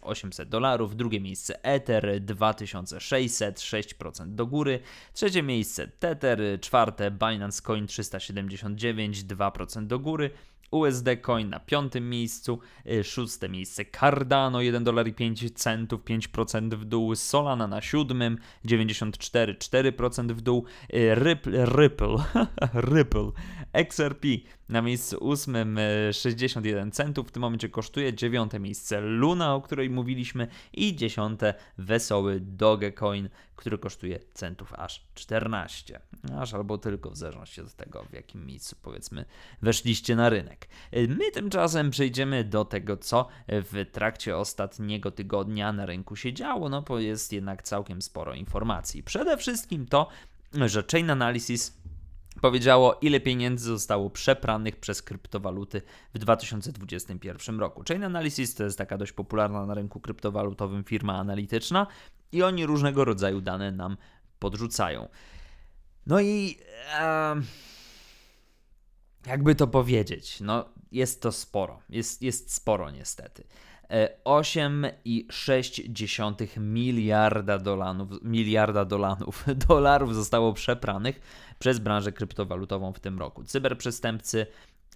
800 0.00 0.48
dolarów. 0.48 0.96
Drugie 0.96 1.20
miejsce 1.20 1.64
Ether 1.64 2.20
2600, 2.20 3.58
6% 3.58 4.34
do 4.34 4.46
góry. 4.46 4.80
Trzecie 5.12 5.42
miejsce 5.42 5.88
Tether, 5.88 6.40
czwarte 6.60 7.10
Binance 7.10 7.62
Coin 7.62 7.86
379, 7.86 9.24
2% 9.24 9.86
do 9.86 9.98
góry. 9.98 10.30
USD 10.70 11.08
Coin 11.22 11.50
na 11.50 11.60
piątym 11.60 12.10
miejscu, 12.10 12.58
y, 12.86 13.04
szóste 13.04 13.48
miejsce 13.48 13.84
Cardano 13.84 14.60
1 14.60 14.84
dolar 14.84 15.08
i 15.08 15.12
5 15.12 15.50
centów, 15.54 16.00
5% 16.04 16.74
w 16.74 16.84
dół, 16.84 17.14
Solana 17.14 17.66
na 17.66 17.80
siódmym, 17.80 18.38
94, 18.64 19.54
4% 19.54 20.32
w 20.32 20.40
dół, 20.40 20.64
y, 20.94 21.14
Ripple, 21.14 21.66
Ripple, 21.66 22.16
Ripple, 22.92 23.30
XRP 23.72 24.26
na 24.68 24.82
miejscu 24.82 25.16
ósmym 25.16 25.78
61 26.12 26.92
centów, 26.92 27.28
w 27.28 27.32
tym 27.32 27.40
momencie 27.40 27.68
kosztuje 27.68 28.14
dziewiąte 28.14 28.60
miejsce 28.60 29.00
Luna, 29.00 29.54
o 29.54 29.60
której 29.60 29.90
mówiliśmy 29.90 30.46
i 30.72 30.96
dziesiąte 30.96 31.54
wesoły 31.78 32.40
Dogecoin, 32.40 33.28
który 33.56 33.78
kosztuje 33.78 34.20
centów 34.34 34.74
aż 34.74 35.06
14, 35.14 36.00
aż 36.38 36.54
albo 36.54 36.78
tylko 36.78 37.10
w 37.10 37.16
zależności 37.16 37.60
od 37.60 37.74
tego 37.74 38.04
w 38.10 38.12
jakim 38.12 38.46
miejscu 38.46 38.76
powiedzmy 38.82 39.24
weszliście 39.62 40.16
na 40.16 40.28
rynek. 40.28 40.68
My 40.92 41.30
tymczasem 41.32 41.90
przejdziemy 41.90 42.44
do 42.44 42.64
tego, 42.64 42.96
co 42.96 43.28
w 43.48 43.84
trakcie 43.92 44.36
ostatniego 44.36 45.10
tygodnia 45.10 45.72
na 45.72 45.86
rynku 45.86 46.16
się 46.16 46.32
działo, 46.32 46.68
no 46.68 46.82
bo 46.82 46.98
jest 46.98 47.32
jednak 47.32 47.62
całkiem 47.62 48.02
sporo 48.02 48.34
informacji. 48.34 49.02
Przede 49.02 49.36
wszystkim 49.36 49.86
to, 49.86 50.08
że 50.66 50.84
Chain 50.92 51.10
Analysis 51.10 51.76
powiedziało, 52.40 52.98
ile 53.00 53.20
pieniędzy 53.20 53.66
zostało 53.66 54.10
przepranych 54.10 54.76
przez 54.76 55.02
kryptowaluty 55.02 55.82
w 56.14 56.18
2021 56.18 57.60
roku. 57.60 57.82
Chain 57.88 58.04
Analysis 58.04 58.54
to 58.54 58.64
jest 58.64 58.78
taka 58.78 58.98
dość 58.98 59.12
popularna 59.12 59.66
na 59.66 59.74
rynku 59.74 60.00
kryptowalutowym 60.00 60.84
firma 60.84 61.18
analityczna 61.18 61.86
i 62.32 62.42
oni 62.42 62.66
różnego 62.66 63.04
rodzaju 63.04 63.40
dane 63.40 63.72
nam 63.72 63.96
podrzucają. 64.38 65.08
No 66.06 66.20
i. 66.20 66.58
E, 66.98 67.36
jakby 69.26 69.54
to 69.54 69.66
powiedzieć, 69.66 70.40
no 70.40 70.68
jest 70.92 71.22
to 71.22 71.32
sporo, 71.32 71.82
jest, 71.88 72.22
jest 72.22 72.54
sporo 72.54 72.90
niestety. 72.90 73.44
8,6 74.24 76.60
miliarda 76.60 77.58
dolarów, 77.58 78.08
miliarda 78.22 78.84
dolarów, 78.84 79.44
dolarów 79.68 80.14
zostało 80.14 80.52
przepranych 80.52 81.20
przez 81.58 81.78
branżę 81.78 82.12
kryptowalutową 82.12 82.92
w 82.92 83.00
tym 83.00 83.18
roku. 83.18 83.44
Cyberprzestępcy 83.44 84.46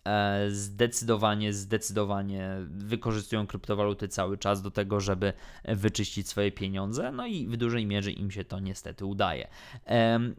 E, 0.04 0.50
zdecydowanie, 0.50 1.52
zdecydowanie 1.52 2.56
wykorzystują 2.68 3.46
kryptowaluty 3.46 4.08
cały 4.08 4.38
czas 4.38 4.62
do 4.62 4.70
tego, 4.70 5.00
żeby 5.00 5.32
wyczyścić 5.64 6.28
swoje 6.28 6.52
pieniądze, 6.52 7.12
no 7.12 7.26
i 7.26 7.46
w 7.46 7.56
dużej 7.56 7.86
mierze 7.86 8.10
im 8.10 8.30
się 8.30 8.44
to 8.44 8.60
niestety 8.60 9.04
udaje. 9.04 9.48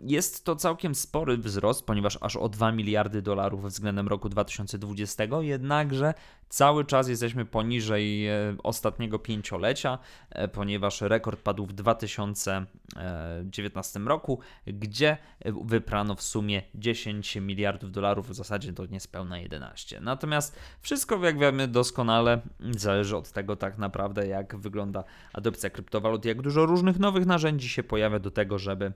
Jest 0.01 0.46
to 0.46 0.55
całkiem 0.55 0.96
spory 0.96 1.38
wzrost, 1.38 1.86
ponieważ 1.86 2.17
aż 2.22 2.36
o 2.36 2.50
2 2.50 2.72
miliardy 2.72 3.22
dolarów 3.22 3.65
względem 3.65 4.08
roku 4.08 4.29
2020, 4.29 5.24
jednakże 5.41 6.13
cały 6.51 6.86
czas 6.86 7.08
jesteśmy 7.08 7.46
poniżej 7.46 8.27
e, 8.27 8.55
ostatniego 8.63 9.20
pięciolecia, 9.20 9.98
e, 10.29 10.48
ponieważ 10.48 11.01
rekord 11.01 11.41
padł 11.41 11.65
w 11.65 11.74
2019 11.74 14.00
roku, 14.00 14.39
gdzie 14.65 15.17
wyprano 15.63 16.15
w 16.15 16.22
sumie 16.22 16.62
10 16.75 17.36
miliardów 17.36 17.91
dolarów, 17.91 18.29
w 18.29 18.34
zasadzie 18.34 18.74
to 18.74 18.86
niespełna 18.86 19.39
1 19.39 19.62
11. 19.62 20.00
Natomiast 20.01 20.60
wszystko, 20.81 21.25
jak 21.25 21.39
wiemy 21.39 21.67
doskonale, 21.67 22.41
zależy 22.60 23.17
od 23.17 23.31
tego 23.31 23.55
tak 23.55 23.77
naprawdę, 23.77 24.27
jak 24.27 24.55
wygląda 24.55 25.03
adopcja 25.34 25.70
kryptowalut, 25.70 26.25
jak 26.25 26.41
dużo 26.41 26.65
różnych 26.65 27.00
nowych 27.00 27.25
narzędzi 27.25 27.70
się 27.70 27.84
pojawia 27.84 28.20
do 28.20 28.31
tego, 28.31 28.60
żeby 28.60 28.93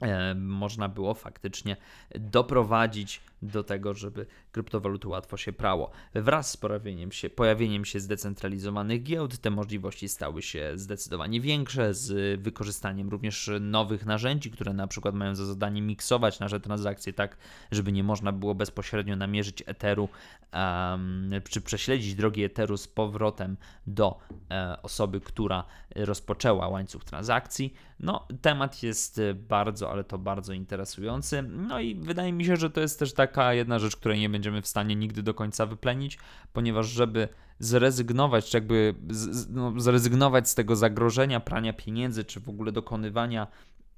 e, 0.00 0.34
można 0.34 0.88
było 0.88 1.14
faktycznie 1.14 1.76
doprowadzić 2.14 3.20
do 3.42 3.64
tego, 3.64 3.94
żeby 3.94 4.26
kryptowaluty 4.52 5.08
łatwo 5.08 5.36
się 5.36 5.52
prało. 5.52 5.90
Wraz 6.14 6.50
z 6.50 6.56
pojawieniem 6.56 7.12
się, 7.12 7.30
pojawieniem 7.30 7.84
się 7.84 8.00
zdecentralizowanych 8.00 9.02
giełd 9.02 9.38
te 9.38 9.50
możliwości 9.50 10.08
stały 10.08 10.42
się 10.42 10.72
zdecydowanie 10.74 11.40
większe, 11.40 11.94
z 11.94 12.40
wykorzystaniem 12.40 13.08
również 13.08 13.50
nowych 13.60 14.06
narzędzi, 14.06 14.50
które 14.50 14.72
na 14.72 14.86
przykład 14.86 15.14
mają 15.14 15.34
za 15.34 15.44
zadanie 15.44 15.82
miksować 15.82 16.40
nasze 16.40 16.60
transakcje 16.60 17.12
tak, 17.12 17.36
żeby 17.70 17.92
nie 17.92 18.04
można 18.04 18.32
było 18.32 18.54
bezpośrednio 18.54 19.16
namierzyć 19.16 19.62
Etheru, 19.66 20.08
um, 20.52 21.30
czy 21.50 21.60
prześledzić 21.60 22.14
drogi 22.14 22.44
Etheru 22.44 22.76
z 22.76 22.88
powrotem 22.88 23.56
do 23.86 24.18
e, 24.50 24.82
osoby, 24.82 25.20
która 25.20 25.64
rozpoczęła 25.96 26.68
łańcuch 26.68 27.04
transakcji. 27.04 27.74
No, 28.00 28.26
temat 28.42 28.82
jest 28.82 29.20
bardzo, 29.34 29.90
ale 29.90 30.04
to 30.04 30.18
bardzo 30.18 30.52
interesujący. 30.52 31.42
No 31.42 31.80
i 31.80 31.94
wydaje 31.94 32.32
mi 32.32 32.44
się, 32.44 32.56
że 32.56 32.70
to 32.70 32.80
jest 32.80 32.98
też 32.98 33.14
tak 33.14 33.29
taka 33.30 33.54
jedna 33.54 33.78
rzecz, 33.78 33.96
której 33.96 34.20
nie 34.20 34.28
będziemy 34.28 34.62
w 34.62 34.66
stanie 34.66 34.96
nigdy 34.96 35.22
do 35.22 35.34
końca 35.34 35.66
wyplenić, 35.66 36.18
ponieważ 36.52 36.86
żeby 36.86 37.28
zrezygnować, 37.58 38.50
czy 38.50 38.56
jakby 38.56 38.94
z, 39.10 39.50
no, 39.50 39.80
zrezygnować 39.80 40.48
z 40.48 40.54
tego 40.54 40.76
zagrożenia 40.76 41.40
prania 41.40 41.72
pieniędzy, 41.72 42.24
czy 42.24 42.40
w 42.40 42.48
ogóle 42.48 42.72
dokonywania 42.72 43.46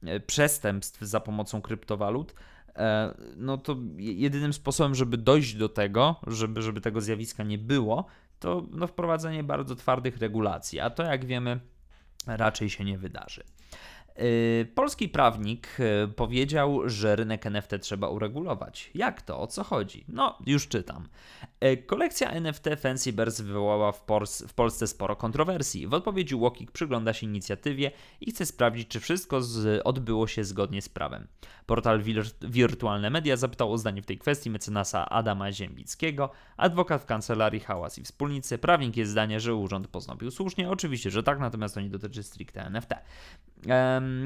e, 0.02 0.20
przestępstw 0.20 1.00
za 1.00 1.20
pomocą 1.20 1.62
kryptowalut, 1.62 2.34
e, 2.76 3.14
no 3.36 3.58
to 3.58 3.76
jedynym 3.96 4.52
sposobem, 4.52 4.94
żeby 4.94 5.16
dojść 5.16 5.54
do 5.54 5.68
tego, 5.68 6.16
żeby, 6.26 6.62
żeby 6.62 6.80
tego 6.80 7.00
zjawiska 7.00 7.42
nie 7.44 7.58
było, 7.58 8.06
to 8.38 8.66
no, 8.70 8.86
wprowadzenie 8.86 9.44
bardzo 9.44 9.76
twardych 9.76 10.18
regulacji, 10.18 10.80
a 10.80 10.90
to 10.90 11.02
jak 11.02 11.24
wiemy 11.24 11.60
raczej 12.26 12.70
się 12.70 12.84
nie 12.84 12.98
wydarzy. 12.98 13.44
Y, 14.20 14.68
polski 14.74 15.08
prawnik 15.08 15.68
y, 15.80 16.08
powiedział, 16.08 16.88
że 16.88 17.16
rynek 17.16 17.46
NFT 17.46 17.70
trzeba 17.80 18.08
uregulować. 18.08 18.90
Jak 18.94 19.22
to? 19.22 19.40
O 19.40 19.46
co 19.46 19.64
chodzi? 19.64 20.04
No, 20.08 20.38
już 20.46 20.68
czytam. 20.68 21.08
Y, 21.64 21.76
kolekcja 21.76 22.30
NFT 22.30 22.66
Fancy 22.80 23.12
Bears 23.12 23.40
wywołała 23.40 23.92
w, 23.92 24.04
w 24.48 24.54
Polsce 24.54 24.86
sporo 24.86 25.16
kontrowersji. 25.16 25.86
W 25.86 25.94
odpowiedzi 25.94 26.34
Łokik 26.34 26.70
przygląda 26.70 27.12
się 27.12 27.26
inicjatywie 27.26 27.90
i 28.20 28.30
chce 28.30 28.46
sprawdzić, 28.46 28.88
czy 28.88 29.00
wszystko 29.00 29.40
odbyło 29.84 30.26
się 30.26 30.44
zgodnie 30.44 30.82
z 30.82 30.88
prawem. 30.88 31.26
Portal 31.66 32.02
Wir 32.02 32.24
Wirtualne 32.40 33.10
Media 33.10 33.36
zapytał 33.36 33.72
o 33.72 33.78
zdanie 33.78 34.02
w 34.02 34.06
tej 34.06 34.18
kwestii 34.18 34.50
mecenasa 34.50 35.08
Adama 35.08 35.52
Ziembickiego, 35.52 36.30
adwokat 36.56 37.02
w 37.02 37.06
kancelarii 37.06 37.60
Hałas 37.60 37.98
i 37.98 38.02
Wspólnicy. 38.02 38.58
Prawnik 38.58 38.96
jest 38.96 39.10
zdania, 39.10 39.40
że 39.40 39.54
urząd 39.54 39.88
postąpił 39.88 40.30
słusznie. 40.30 40.70
Oczywiście, 40.70 41.10
że 41.10 41.22
tak, 41.22 41.40
natomiast 41.40 41.74
to 41.74 41.80
nie 41.80 41.90
dotyczy 41.90 42.22
stricte 42.22 42.66
NFT. 42.66 42.94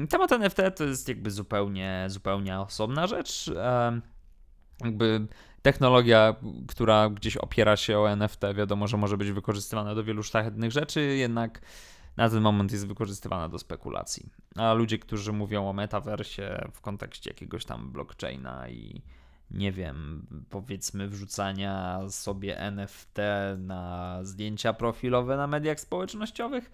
Temat 0.09 0.31
NFT 0.31 0.57
to 0.75 0.83
jest 0.83 1.07
jakby 1.07 1.31
zupełnie, 1.31 2.05
zupełnie 2.07 2.59
osobna 2.59 3.07
rzecz. 3.07 3.51
Jakby 4.83 5.27
technologia, 5.61 6.35
która 6.67 7.09
gdzieś 7.09 7.37
opiera 7.37 7.77
się 7.77 7.99
o 7.99 8.11
NFT, 8.11 8.41
wiadomo, 8.55 8.87
że 8.87 8.97
może 8.97 9.17
być 9.17 9.31
wykorzystywana 9.31 9.95
do 9.95 10.03
wielu 10.03 10.23
szlachetnych 10.23 10.71
rzeczy, 10.71 11.01
jednak 11.01 11.61
na 12.17 12.29
ten 12.29 12.41
moment 12.41 12.71
jest 12.71 12.87
wykorzystywana 12.87 13.49
do 13.49 13.59
spekulacji. 13.59 14.29
A 14.55 14.73
ludzie, 14.73 14.99
którzy 14.99 15.33
mówią 15.33 15.69
o 15.69 15.73
metaversie 15.73 16.69
w 16.73 16.81
kontekście 16.81 17.29
jakiegoś 17.29 17.65
tam 17.65 17.91
blockchaina 17.91 18.69
i 18.69 19.01
nie 19.51 19.71
wiem, 19.71 20.27
powiedzmy 20.49 21.07
wrzucania 21.07 21.99
sobie 22.09 22.59
NFT 22.59 23.17
na 23.57 24.19
zdjęcia 24.23 24.73
profilowe 24.73 25.37
na 25.37 25.47
mediach 25.47 25.79
społecznościowych, 25.79 26.71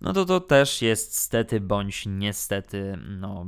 no 0.00 0.12
to 0.12 0.24
to 0.24 0.40
też 0.40 0.82
jest 0.82 1.18
stety 1.18 1.60
bądź 1.60 2.06
niestety, 2.06 2.98
no 3.18 3.46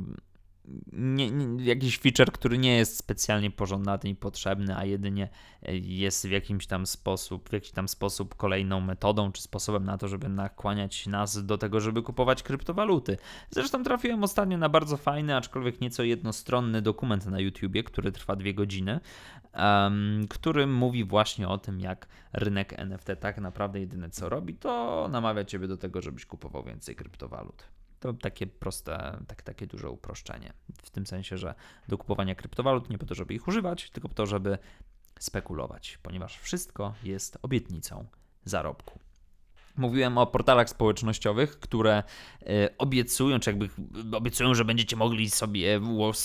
nie, 0.93 1.31
nie, 1.31 1.65
jakiś 1.65 1.97
feature, 1.97 2.31
który 2.31 2.57
nie 2.57 2.77
jest 2.77 2.97
specjalnie 2.97 3.51
pożądany 3.51 4.09
i 4.09 4.15
potrzebny, 4.15 4.77
a 4.77 4.85
jedynie 4.85 5.29
e, 5.63 5.77
jest 5.77 6.27
w 6.27 6.31
jakimś 6.31 6.67
tam 6.67 6.85
sposób, 6.85 7.49
w 7.49 7.53
jakiś 7.53 7.71
tam 7.71 7.87
sposób 7.87 8.35
kolejną 8.35 8.81
metodą 8.81 9.31
czy 9.31 9.41
sposobem 9.41 9.83
na 9.83 9.97
to, 9.97 10.07
żeby 10.07 10.29
nakłaniać 10.29 11.07
nas 11.07 11.45
do 11.45 11.57
tego, 11.57 11.79
żeby 11.79 12.01
kupować 12.01 12.43
kryptowaluty. 12.43 13.17
Zresztą 13.49 13.83
trafiłem 13.83 14.23
ostatnio 14.23 14.57
na 14.57 14.69
bardzo 14.69 14.97
fajny, 14.97 15.35
aczkolwiek 15.35 15.81
nieco 15.81 16.03
jednostronny 16.03 16.81
dokument 16.81 17.25
na 17.25 17.39
YouTubie, 17.39 17.83
który 17.83 18.11
trwa 18.11 18.35
dwie 18.35 18.53
godziny, 18.53 18.99
um, 19.53 20.25
który 20.29 20.67
mówi 20.67 21.03
właśnie 21.03 21.47
o 21.47 21.57
tym, 21.57 21.79
jak 21.79 22.07
rynek 22.33 22.73
NFT 22.79 23.07
tak 23.19 23.37
naprawdę 23.37 23.79
jedyne 23.79 24.09
co 24.09 24.29
robi, 24.29 24.53
to 24.53 25.07
namawia 25.11 25.45
ciebie 25.45 25.67
do 25.67 25.77
tego, 25.77 26.01
żebyś 26.01 26.25
kupował 26.25 26.63
więcej 26.63 26.95
kryptowalut. 26.95 27.80
To 28.01 28.13
takie 28.13 28.47
proste, 28.47 29.17
tak, 29.27 29.41
takie 29.41 29.67
duże 29.67 29.89
uproszczenie. 29.89 30.53
W 30.83 30.89
tym 30.89 31.05
sensie, 31.05 31.37
że 31.37 31.55
do 31.87 31.97
kupowania 31.97 32.35
kryptowalut 32.35 32.89
nie 32.89 32.97
po 32.97 33.05
to, 33.05 33.15
żeby 33.15 33.33
ich 33.33 33.47
używać, 33.47 33.89
tylko 33.89 34.09
po 34.09 34.15
to, 34.15 34.25
żeby 34.25 34.57
spekulować, 35.19 35.99
ponieważ 36.03 36.37
wszystko 36.37 36.93
jest 37.03 37.37
obietnicą 37.41 38.05
zarobku. 38.45 38.99
Mówiłem 39.77 40.17
o 40.17 40.27
portalach 40.27 40.69
społecznościowych, 40.69 41.59
które 41.59 42.03
e, 42.41 42.69
obiecują, 42.77 43.39
czy 43.39 43.49
jakby 43.49 43.69
obiecują, 44.11 44.53
że 44.53 44.65
będziecie 44.65 44.95
mogli 44.95 45.29
sobie 45.29 45.79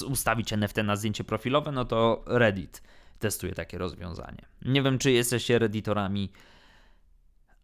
ustawić 0.09 0.52
NFT 0.52 0.76
na 0.76 0.97
zdjęcie 0.97 1.25
profilowe, 1.25 1.73
no 1.73 1.85
to 1.85 2.25
Reddit 2.26 2.83
testuje 3.18 3.54
takie 3.54 3.78
rozwiązanie. 3.78 4.47
Nie 4.62 4.83
wiem, 4.83 4.99
czy 4.99 5.12
jesteście 5.12 5.59
redditorami, 5.59 6.33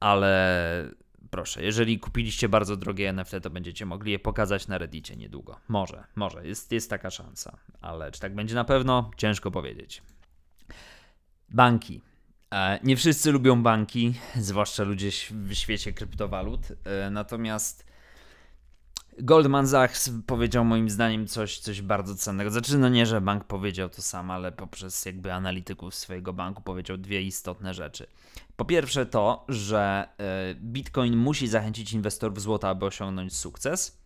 ale 0.01 1.02
proszę, 1.33 1.63
jeżeli 1.63 1.99
kupiliście 1.99 2.49
bardzo 2.49 2.77
drogie 2.77 3.09
NFT, 3.09 3.35
to 3.43 3.51
będziecie 3.51 3.87
mogli 3.87 4.13
je 4.13 4.19
pokazać 4.19 4.69
na 4.69 4.79
Reddicie 4.79 5.17
niedługo. 5.17 5.61
Może, 5.69 6.05
może, 6.17 6.47
jest, 6.47 6.73
jest 6.73 6.91
taka 6.91 7.11
szansa, 7.11 7.59
ale 7.81 8.13
czy 8.13 8.21
tak 8.21 8.35
będzie 8.35 8.55
na 8.55 8.65
pewno? 8.65 9.11
Ciężko 9.17 9.51
powiedzieć. 9.51 10.03
Banki. 11.49 12.01
E, 12.53 12.79
nie 12.83 12.97
wszyscy 12.97 13.33
lubią 13.33 13.63
banki, 13.63 14.15
zwłaszcza 14.37 14.83
ludzie 14.83 15.11
w 15.31 15.55
świecie 15.55 15.93
kryptowalut, 15.93 16.61
e, 16.85 17.11
natomiast 17.11 17.93
Goldman 19.19 19.69
Sachs 19.69 20.11
powiedział 20.27 20.65
moim 20.65 20.91
zdaniem 20.91 21.27
coś, 21.27 21.59
coś 21.59 21.83
bardzo 21.83 22.15
cennego. 22.15 22.51
Znaczy, 22.51 22.79
no 22.79 22.89
nie, 22.89 23.07
że 23.07 23.21
bank 23.21 23.45
powiedział 23.45 23.89
to 23.89 24.03
sam, 24.03 24.31
ale 24.31 24.53
poprzez 24.53 25.05
jakby 25.05 25.33
analityków 25.33 25.95
swojego 25.95 26.33
banku 26.33 26.63
powiedział 26.63 26.97
dwie 26.97 27.23
istotne 27.23 27.75
rzeczy. 27.75 28.07
Po 28.63 28.67
pierwsze 28.67 29.07
to, 29.07 29.45
że 29.49 30.09
e, 30.19 30.55
Bitcoin 30.55 31.17
musi 31.17 31.49
zachęcić 31.49 31.93
inwestorów 31.93 32.43
złota, 32.43 32.69
aby 32.69 32.87
osiągnąć 32.87 33.37
sukces. 33.37 34.03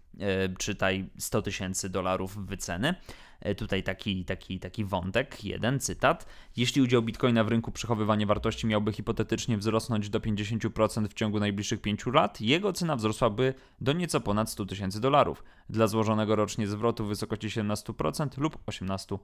Czytaj 0.59 1.11
100 1.19 1.43
tysięcy 1.43 1.89
dolarów 1.89 2.47
wyceny. 2.47 2.95
E, 3.41 3.55
tutaj 3.55 3.83
taki, 3.83 4.25
taki, 4.25 4.61
taki 4.61 4.85
wątek, 4.85 5.45
jeden 5.45 5.81
cytat. 5.81 6.27
Jeśli 6.57 6.83
udział 6.83 7.03
bitcoina 7.03 7.45
w 7.45 7.49
rynku 7.49 7.73
przechowywania 7.73 8.27
wartości 8.27 8.67
miałby 8.67 8.93
hipotetycznie 8.93 9.59
wzrosnąć 9.59 10.11
do 10.11 10.21
50% 10.21 11.09
w 11.09 11.15
ciągu 11.15 11.41
najbliższych 11.41 11.81
5 11.81 12.07
lat, 12.07 12.41
jego 12.41 12.73
cena 12.73 12.97
wzrosłaby 12.97 13.55
do 13.81 13.93
nieco 13.93 14.21
ponad 14.21 14.51
100 14.51 14.67
tysięcy 14.67 15.01
dolarów. 15.01 15.45
Dla 15.71 15.87
złożonego 15.87 16.37
rocznie 16.37 16.67
zwrotu 16.67 17.05
w 17.05 17.09
wysokości 17.09 17.49
17% 17.49 18.39
lub 18.39 18.59
18%. 18.67 19.19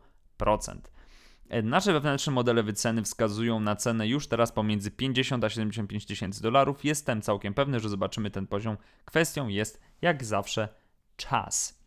E, 1.53 1.63
nasze 1.63 1.93
wewnętrzne 1.93 2.33
modele 2.33 2.63
wyceny 2.63 3.03
wskazują 3.03 3.61
na 3.61 3.77
cenę 3.77 4.09
już 4.09 4.27
teraz 4.27 4.53
pomiędzy 4.53 4.91
50 4.91 5.45
a 5.45 5.49
75 5.49 6.07
tysięcy 6.07 6.43
dolarów. 6.43 6.85
Jestem 6.85 7.23
całkiem 7.23 7.55
pewny, 7.55 7.81
że 7.81 7.89
zobaczymy 7.89 8.31
ten 8.31 8.47
poziom. 8.47 8.77
Kwestią 9.05 9.49
jest, 9.49 9.81
jak 10.03 10.25
zawsze, 10.25 10.69
czas. 11.17 11.83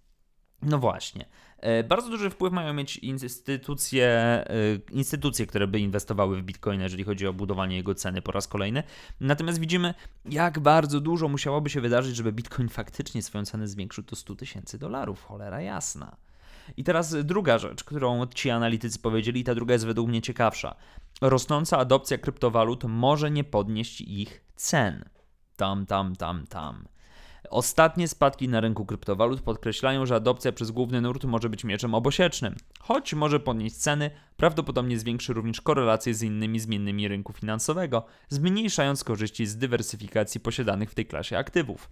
No 0.62 0.80
właśnie. 0.80 1.26
E, 1.58 1.84
bardzo 1.84 2.10
duży 2.10 2.30
wpływ 2.30 2.54
mają 2.54 2.74
mieć 2.74 2.98
instytucje, 2.98 4.08
e, 4.08 4.46
instytucje, 4.92 5.48
które 5.48 5.68
by 5.68 5.80
inwestowały 5.80 6.42
w 6.42 6.44
Bitcoin, 6.44 6.82
jeżeli 6.82 7.04
chodzi 7.04 7.28
o 7.28 7.34
budowanie 7.34 7.76
jego 7.76 7.96
ceny 7.96 8.22
po 8.22 8.32
raz 8.32 8.48
kolejny. 8.48 8.84
Natomiast 9.20 9.60
widzimy, 9.60 9.94
jak 10.26 10.60
bardzo 10.60 11.00
dużo 11.00 11.28
musiałoby 11.28 11.70
się 11.70 11.82
wydarzyć, 11.82 12.16
żeby 12.16 12.32
Bitcoin 12.32 12.70
faktycznie 12.70 13.22
swoją 13.22 13.46
cenę 13.46 13.68
zwiększył 13.68 14.04
do 14.04 14.16
100 14.16 14.36
tysięcy 14.36 14.80
dolarów. 14.80 15.24
Cholera 15.24 15.62
jasna. 15.62 16.18
I 16.78 16.84
teraz 16.84 17.16
druga 17.26 17.58
rzecz, 17.58 17.84
którą 17.84 18.28
ci 18.28 18.50
analitycy 18.50 19.00
powiedzieli, 19.00 19.42
i 19.42 19.44
ta 19.44 19.56
druga 19.56 19.74
jest 19.74 19.86
według 19.86 20.10
mnie 20.10 20.22
ciekawsza. 20.22 20.76
Rosnąca 21.22 21.78
adopcja 21.78 22.18
kryptowalut 22.18 22.84
może 22.84 23.32
nie 23.32 23.44
podnieść 23.44 24.02
ich 24.02 24.42
cen. 24.56 25.10
Tam, 25.56 25.86
tam, 25.86 26.16
tam, 26.16 26.48
tam. 26.48 26.86
Ostatnie 27.50 28.08
spadki 28.08 28.50
na 28.50 28.62
rynku 28.62 28.86
kryptowalut 28.86 29.42
podkreślają, 29.42 30.06
że 30.06 30.16
adopcja 30.16 30.52
przez 30.52 30.72
główny 30.72 31.02
nurt 31.02 31.24
może 31.24 31.50
być 31.50 31.64
mieczem 31.64 31.94
obosiecznym. 31.94 32.56
Choć 32.80 33.14
może 33.14 33.40
podnieść 33.40 33.76
ceny, 33.76 34.12
prawdopodobnie 34.38 35.00
zwiększy 35.00 35.34
również 35.34 35.62
korelację 35.62 36.14
z 36.14 36.24
innymi 36.24 36.60
zmiennymi 36.60 37.08
rynku 37.08 37.34
finansowego, 37.34 38.06
zmniejszając 38.30 39.04
korzyści 39.04 39.46
z 39.46 39.58
dywersyfikacji 39.58 40.42
posiadanych 40.42 40.92
w 40.92 40.96
tej 40.96 41.06
klasie 41.06 41.38
aktywów. 41.38 41.90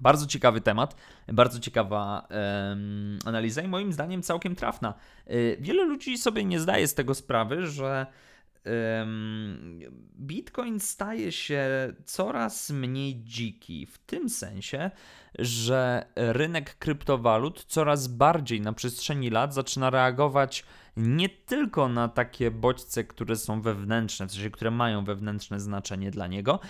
Bardzo 0.00 0.26
ciekawy 0.26 0.60
temat, 0.60 0.96
bardzo 1.28 1.60
ciekawa 1.60 2.28
um, 2.30 3.18
analiza 3.24 3.62
i 3.62 3.68
moim 3.68 3.92
zdaniem 3.92 4.22
całkiem 4.22 4.56
trafna. 4.56 4.94
Yy, 5.26 5.56
wiele 5.60 5.84
ludzi 5.84 6.18
sobie 6.18 6.44
nie 6.44 6.60
zdaje 6.60 6.88
z 6.88 6.94
tego 6.94 7.14
sprawy, 7.14 7.66
że 7.66 8.06
Bitcoin 10.20 10.80
staje 10.80 11.32
się 11.32 11.68
coraz 12.04 12.70
mniej 12.70 13.22
dziki, 13.22 13.86
w 13.86 13.98
tym 13.98 14.28
sensie, 14.28 14.90
że 15.38 16.06
rynek 16.16 16.78
kryptowalut 16.78 17.64
coraz 17.64 18.06
bardziej 18.08 18.60
na 18.60 18.72
przestrzeni 18.72 19.30
lat 19.30 19.54
zaczyna 19.54 19.90
reagować 19.90 20.64
nie 20.96 21.28
tylko 21.28 21.88
na 21.88 22.08
takie 22.08 22.50
bodźce, 22.50 23.04
które 23.04 23.36
są 23.36 23.62
wewnętrzne, 23.62 24.26
w 24.26 24.32
sensie, 24.32 24.50
które 24.50 24.70
mają 24.70 25.04
wewnętrzne 25.04 25.60
znaczenie 25.60 26.10
dla 26.10 26.26
niego, 26.26 26.60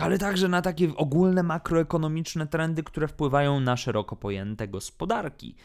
ale 0.00 0.18
także 0.18 0.48
na 0.48 0.62
takie 0.62 0.96
ogólne 0.96 1.42
makroekonomiczne 1.42 2.46
trendy, 2.46 2.82
które 2.82 3.08
wpływają 3.08 3.60
na 3.60 3.76
szeroko 3.76 4.16
pojęte 4.16 4.68
gospodarki. 4.68 5.56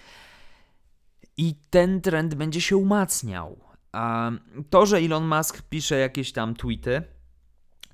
I 1.37 1.55
ten 1.69 2.01
trend 2.01 2.35
będzie 2.35 2.61
się 2.61 2.77
umacniał. 2.77 3.59
A 3.91 4.31
to, 4.69 4.85
że 4.85 4.97
Elon 4.97 5.27
Musk 5.27 5.61
pisze 5.61 5.97
jakieś 5.97 6.31
tam 6.31 6.55
tweety, 6.55 7.03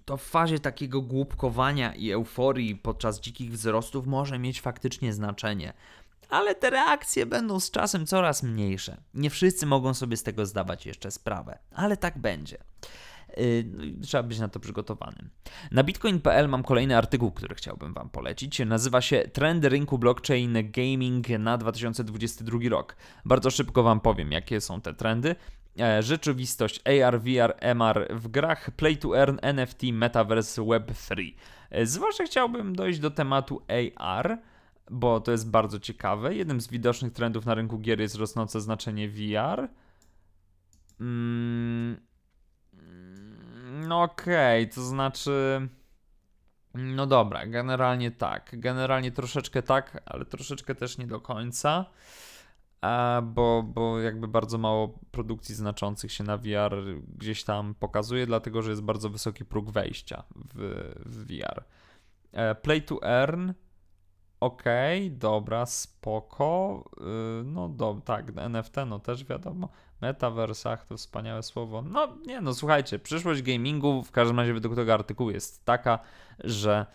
to 0.06 0.18
w 0.18 0.24
fazie 0.24 0.60
takiego 0.60 1.02
głupkowania 1.02 1.96
i 1.96 2.12
euforii 2.12 2.76
podczas 2.76 3.20
dzikich 3.20 3.52
wzrostów 3.52 4.08
może 4.08 4.40
mieć 4.40 4.62
faktycznie 4.62 5.14
znaczenie. 5.14 5.74
Ale 6.30 6.56
te 6.56 6.70
reakcje 6.70 7.26
będą 7.26 7.60
z 7.60 7.72
czasem 7.72 8.06
coraz 8.06 8.44
mniejsze. 8.44 8.98
Nie 9.14 9.30
wszyscy 9.30 9.66
mogą 9.66 9.94
sobie 9.94 10.18
z 10.18 10.24
tego 10.24 10.46
zdawać 10.46 10.86
jeszcze 10.86 11.12
sprawę, 11.12 11.60
ale 11.72 11.98
tak 11.98 12.18
będzie. 12.18 12.58
No 13.66 13.84
trzeba 14.02 14.24
być 14.24 14.40
na 14.40 14.48
to 14.48 14.60
przygotowanym. 14.60 15.30
Na 15.72 15.84
bitcoin.pl 15.84 16.50
mam 16.50 16.64
kolejny 16.64 16.98
artykuł, 16.98 17.32
który 17.32 17.56
chciałbym 17.56 17.94
Wam 17.94 18.10
polecić. 18.10 18.60
Nazywa 18.60 19.02
się 19.02 19.30
Trendy 19.34 19.70
rynku 19.70 19.98
blockchain 19.98 20.72
gaming 20.72 21.30
na 21.30 21.58
2022 21.58 22.60
rok. 22.70 22.96
Bardzo 23.26 23.52
szybko 23.52 23.84
Wam 23.84 24.00
powiem, 24.00 24.32
jakie 24.32 24.62
są 24.62 24.82
te 24.82 24.94
trendy. 24.94 25.36
E, 25.80 26.04
rzeczywistość 26.04 26.82
AR, 26.86 27.22
VR, 27.22 27.56
MR 27.60 28.08
w 28.10 28.28
grach 28.28 28.72
Play 28.72 28.98
to 28.98 29.18
Earn, 29.18 29.38
NFT, 29.42 29.84
Metaverse, 29.94 30.62
Web3. 30.62 31.34
E, 31.70 31.86
zwłaszcza 31.86 32.24
chciałbym 32.24 32.76
dojść 32.76 33.00
do 33.00 33.12
tematu 33.12 33.62
AR, 33.68 34.38
bo 34.92 35.20
to 35.20 35.32
jest 35.32 35.50
bardzo 35.50 35.80
ciekawe. 35.80 36.36
Jednym 36.36 36.62
z 36.62 36.68
widocznych 36.68 37.14
trendów 37.14 37.46
na 37.46 37.54
rynku 37.54 37.80
gier 37.80 38.00
jest 38.02 38.16
rosnące 38.16 38.62
znaczenie 38.62 39.10
VR. 39.10 39.70
Mm, 41.00 41.98
no 43.88 44.02
okej, 44.02 44.64
okay, 44.64 44.76
to 44.76 44.82
znaczy... 44.82 45.68
No 46.74 47.08
dobra, 47.08 47.48
generalnie 47.48 48.12
tak. 48.12 48.60
Generalnie 48.60 49.12
troszeczkę 49.12 49.64
tak, 49.64 50.02
ale 50.06 50.26
troszeczkę 50.26 50.76
też 50.76 50.98
nie 50.98 51.08
do 51.08 51.22
końca 51.22 51.86
bo, 53.24 53.64
bo 53.64 54.00
jakby 54.00 54.28
bardzo 54.28 54.58
mało 54.58 55.00
produkcji 55.12 55.56
znaczących 55.56 56.12
się 56.12 56.24
na 56.24 56.38
VR 56.38 56.76
gdzieś 57.18 57.44
tam 57.44 57.76
pokazuje, 57.76 58.26
dlatego 58.26 58.62
że 58.62 58.70
jest 58.70 58.84
bardzo 58.84 59.10
wysoki 59.10 59.46
próg 59.46 59.72
wejścia 59.72 60.24
w, 60.36 60.94
w 61.06 61.28
VR. 61.28 61.64
E, 62.32 62.56
play 62.56 62.82
to 62.82 63.04
earn, 63.04 63.52
ok, 64.40 64.64
dobra, 65.12 65.66
spoko. 65.66 66.84
Y, 67.42 67.44
no 67.44 67.70
do, 67.70 68.02
tak, 68.06 68.32
NFT, 68.38 68.76
no 68.88 69.00
też 69.00 69.26
wiadomo. 69.26 69.70
Metaversach 70.02 70.86
to 70.86 70.98
wspaniałe 70.98 71.44
słowo. 71.44 71.82
No 71.82 72.18
nie, 72.26 72.42
no 72.42 72.54
słuchajcie, 72.54 73.00
przyszłość 73.00 73.42
gamingu 73.42 74.04
w 74.04 74.12
każdym 74.12 74.40
razie 74.40 74.54
według 74.54 74.76
tego 74.76 74.94
artykułu 74.94 75.32
jest 75.32 75.66
taka, 75.66 76.00
że 76.40 76.86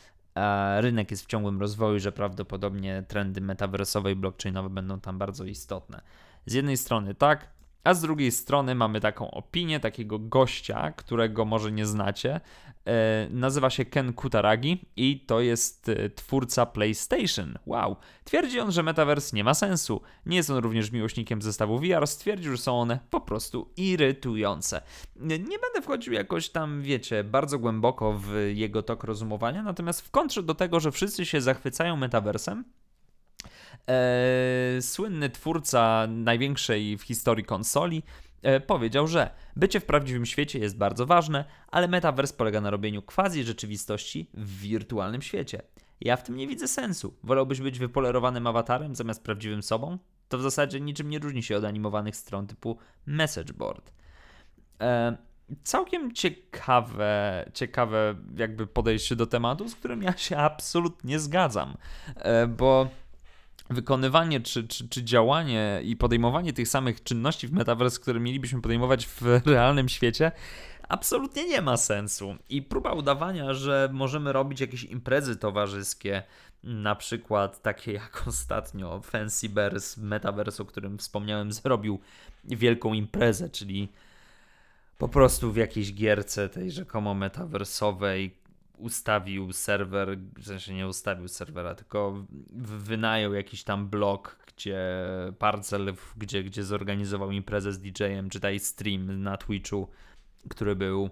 rynek 0.80 1.10
jest 1.10 1.24
w 1.24 1.26
ciągłym 1.26 1.60
rozwoju, 1.60 1.98
że 1.98 2.12
prawdopodobnie 2.12 3.04
trendy 3.08 3.40
metaversowe 3.40 4.12
i 4.12 4.16
blockchainowe 4.16 4.70
będą 4.70 5.00
tam 5.00 5.18
bardzo 5.18 5.44
istotne. 5.44 6.00
Z 6.46 6.52
jednej 6.52 6.76
strony 6.76 7.14
tak, 7.14 7.48
a 7.84 7.94
z 7.94 8.00
drugiej 8.00 8.32
strony 8.32 8.74
mamy 8.74 9.00
taką 9.00 9.30
opinię 9.30 9.80
takiego 9.80 10.18
gościa, 10.18 10.92
którego 10.92 11.44
może 11.44 11.72
nie 11.72 11.86
znacie. 11.86 12.40
E, 12.86 13.28
nazywa 13.30 13.70
się 13.70 13.84
Ken 13.84 14.12
Kutaragi 14.12 14.84
i 14.96 15.20
to 15.20 15.40
jest 15.40 15.88
e, 15.88 16.10
twórca 16.10 16.66
PlayStation. 16.66 17.58
Wow. 17.66 17.96
Twierdzi 18.24 18.60
on, 18.60 18.72
że 18.72 18.82
Metaverse 18.82 19.36
nie 19.36 19.44
ma 19.44 19.54
sensu. 19.54 20.00
Nie 20.26 20.36
jest 20.36 20.50
on 20.50 20.58
również 20.58 20.90
miłośnikiem 20.90 21.42
zestawu 21.42 21.78
VR. 21.78 22.06
Stwierdził, 22.06 22.52
że 22.52 22.58
są 22.58 22.80
one 22.80 22.98
po 23.10 23.20
prostu 23.20 23.72
irytujące. 23.76 24.82
Nie 25.20 25.38
będę 25.38 25.82
wchodził 25.82 26.12
jakoś 26.12 26.48
tam, 26.48 26.82
wiecie, 26.82 27.24
bardzo 27.24 27.58
głęboko 27.58 28.12
w 28.12 28.34
jego 28.54 28.82
tok 28.82 29.04
rozumowania, 29.04 29.62
natomiast 29.62 30.00
w 30.00 30.10
kontrze 30.10 30.42
do 30.42 30.54
tego, 30.54 30.80
że 30.80 30.92
wszyscy 30.92 31.26
się 31.26 31.40
zachwycają 31.40 31.96
Metaversem, 31.96 32.64
e, 33.88 34.82
słynny 34.82 35.30
twórca 35.30 36.06
największej 36.08 36.98
w 36.98 37.02
historii 37.02 37.44
konsoli 37.44 38.02
e, 38.42 38.60
powiedział, 38.60 39.06
że 39.06 39.30
bycie 39.56 39.80
w 39.80 39.84
prawdziwym 39.84 40.26
świecie 40.26 40.58
jest 40.58 40.76
bardzo 40.76 41.06
ważne, 41.06 41.44
ale 41.68 41.88
metaverse 41.88 42.34
polega 42.34 42.60
na 42.60 42.70
robieniu 42.70 43.02
quasi 43.02 43.44
rzeczywistości 43.44 44.30
w 44.34 44.60
wirtualnym 44.60 45.22
świecie. 45.22 45.62
Ja 46.00 46.16
w 46.16 46.22
tym 46.22 46.36
nie 46.36 46.48
widzę 46.48 46.68
sensu. 46.68 47.14
Wolałbyś 47.22 47.60
być 47.60 47.78
wypolerowanym 47.78 48.46
awatarem 48.46 48.94
zamiast 48.94 49.22
prawdziwym 49.22 49.62
sobą? 49.62 49.98
To 50.28 50.38
w 50.38 50.42
zasadzie 50.42 50.80
niczym 50.80 51.10
nie 51.10 51.18
różni 51.18 51.42
się 51.42 51.56
od 51.56 51.64
animowanych 51.64 52.16
stron 52.16 52.46
typu 52.46 52.78
message 53.06 53.52
board. 53.52 53.92
E, 54.80 55.16
całkiem 55.64 56.12
ciekawe, 56.12 57.44
ciekawe 57.54 58.14
jakby 58.36 58.66
podejście 58.66 59.16
do 59.16 59.26
tematu, 59.26 59.68
z 59.68 59.74
którym 59.74 60.02
ja 60.02 60.16
się 60.16 60.36
absolutnie 60.36 61.18
zgadzam, 61.18 61.76
e, 62.16 62.46
bo 62.46 62.88
wykonywanie 63.72 64.40
czy, 64.40 64.68
czy, 64.68 64.88
czy 64.88 65.04
działanie 65.04 65.80
i 65.84 65.96
podejmowanie 65.96 66.52
tych 66.52 66.68
samych 66.68 67.02
czynności 67.02 67.48
w 67.48 67.52
metaverse, 67.52 68.00
które 68.00 68.20
mielibyśmy 68.20 68.62
podejmować 68.62 69.06
w 69.06 69.22
realnym 69.46 69.88
świecie, 69.88 70.32
absolutnie 70.88 71.48
nie 71.48 71.62
ma 71.62 71.76
sensu. 71.76 72.36
I 72.48 72.62
próba 72.62 72.92
udawania, 72.92 73.54
że 73.54 73.88
możemy 73.92 74.32
robić 74.32 74.60
jakieś 74.60 74.84
imprezy 74.84 75.36
towarzyskie, 75.36 76.22
na 76.64 76.94
przykład 76.94 77.62
takie 77.62 77.92
jak 78.02 78.24
ostatnio 78.26 79.00
Fancy 79.00 79.48
Bears 79.48 79.96
Metaverse, 79.96 80.62
o 80.62 80.66
którym 80.66 80.98
wspomniałem, 80.98 81.52
zrobił 81.52 82.00
wielką 82.44 82.92
imprezę, 82.92 83.50
czyli 83.50 83.88
po 84.98 85.08
prostu 85.08 85.52
w 85.52 85.56
jakiejś 85.56 85.94
gierce 85.94 86.48
tej 86.48 86.70
rzekomo 86.70 87.14
metaversowej 87.14 88.41
ustawił 88.78 89.52
serwer, 89.52 90.18
w 90.38 90.46
sensie 90.46 90.74
nie 90.74 90.88
ustawił 90.88 91.28
serwera, 91.28 91.74
tylko 91.74 92.24
wynajął 92.52 93.34
jakiś 93.34 93.64
tam 93.64 93.88
blok, 93.88 94.38
gdzie 94.46 94.78
parcel, 95.38 95.94
gdzie, 96.16 96.44
gdzie 96.44 96.64
zorganizował 96.64 97.30
imprezę 97.30 97.72
z 97.72 97.78
DJ-em, 97.78 98.30
czytaj 98.30 98.60
stream 98.60 99.22
na 99.22 99.36
Twitchu, 99.36 99.88
który 100.50 100.76
był, 100.76 101.10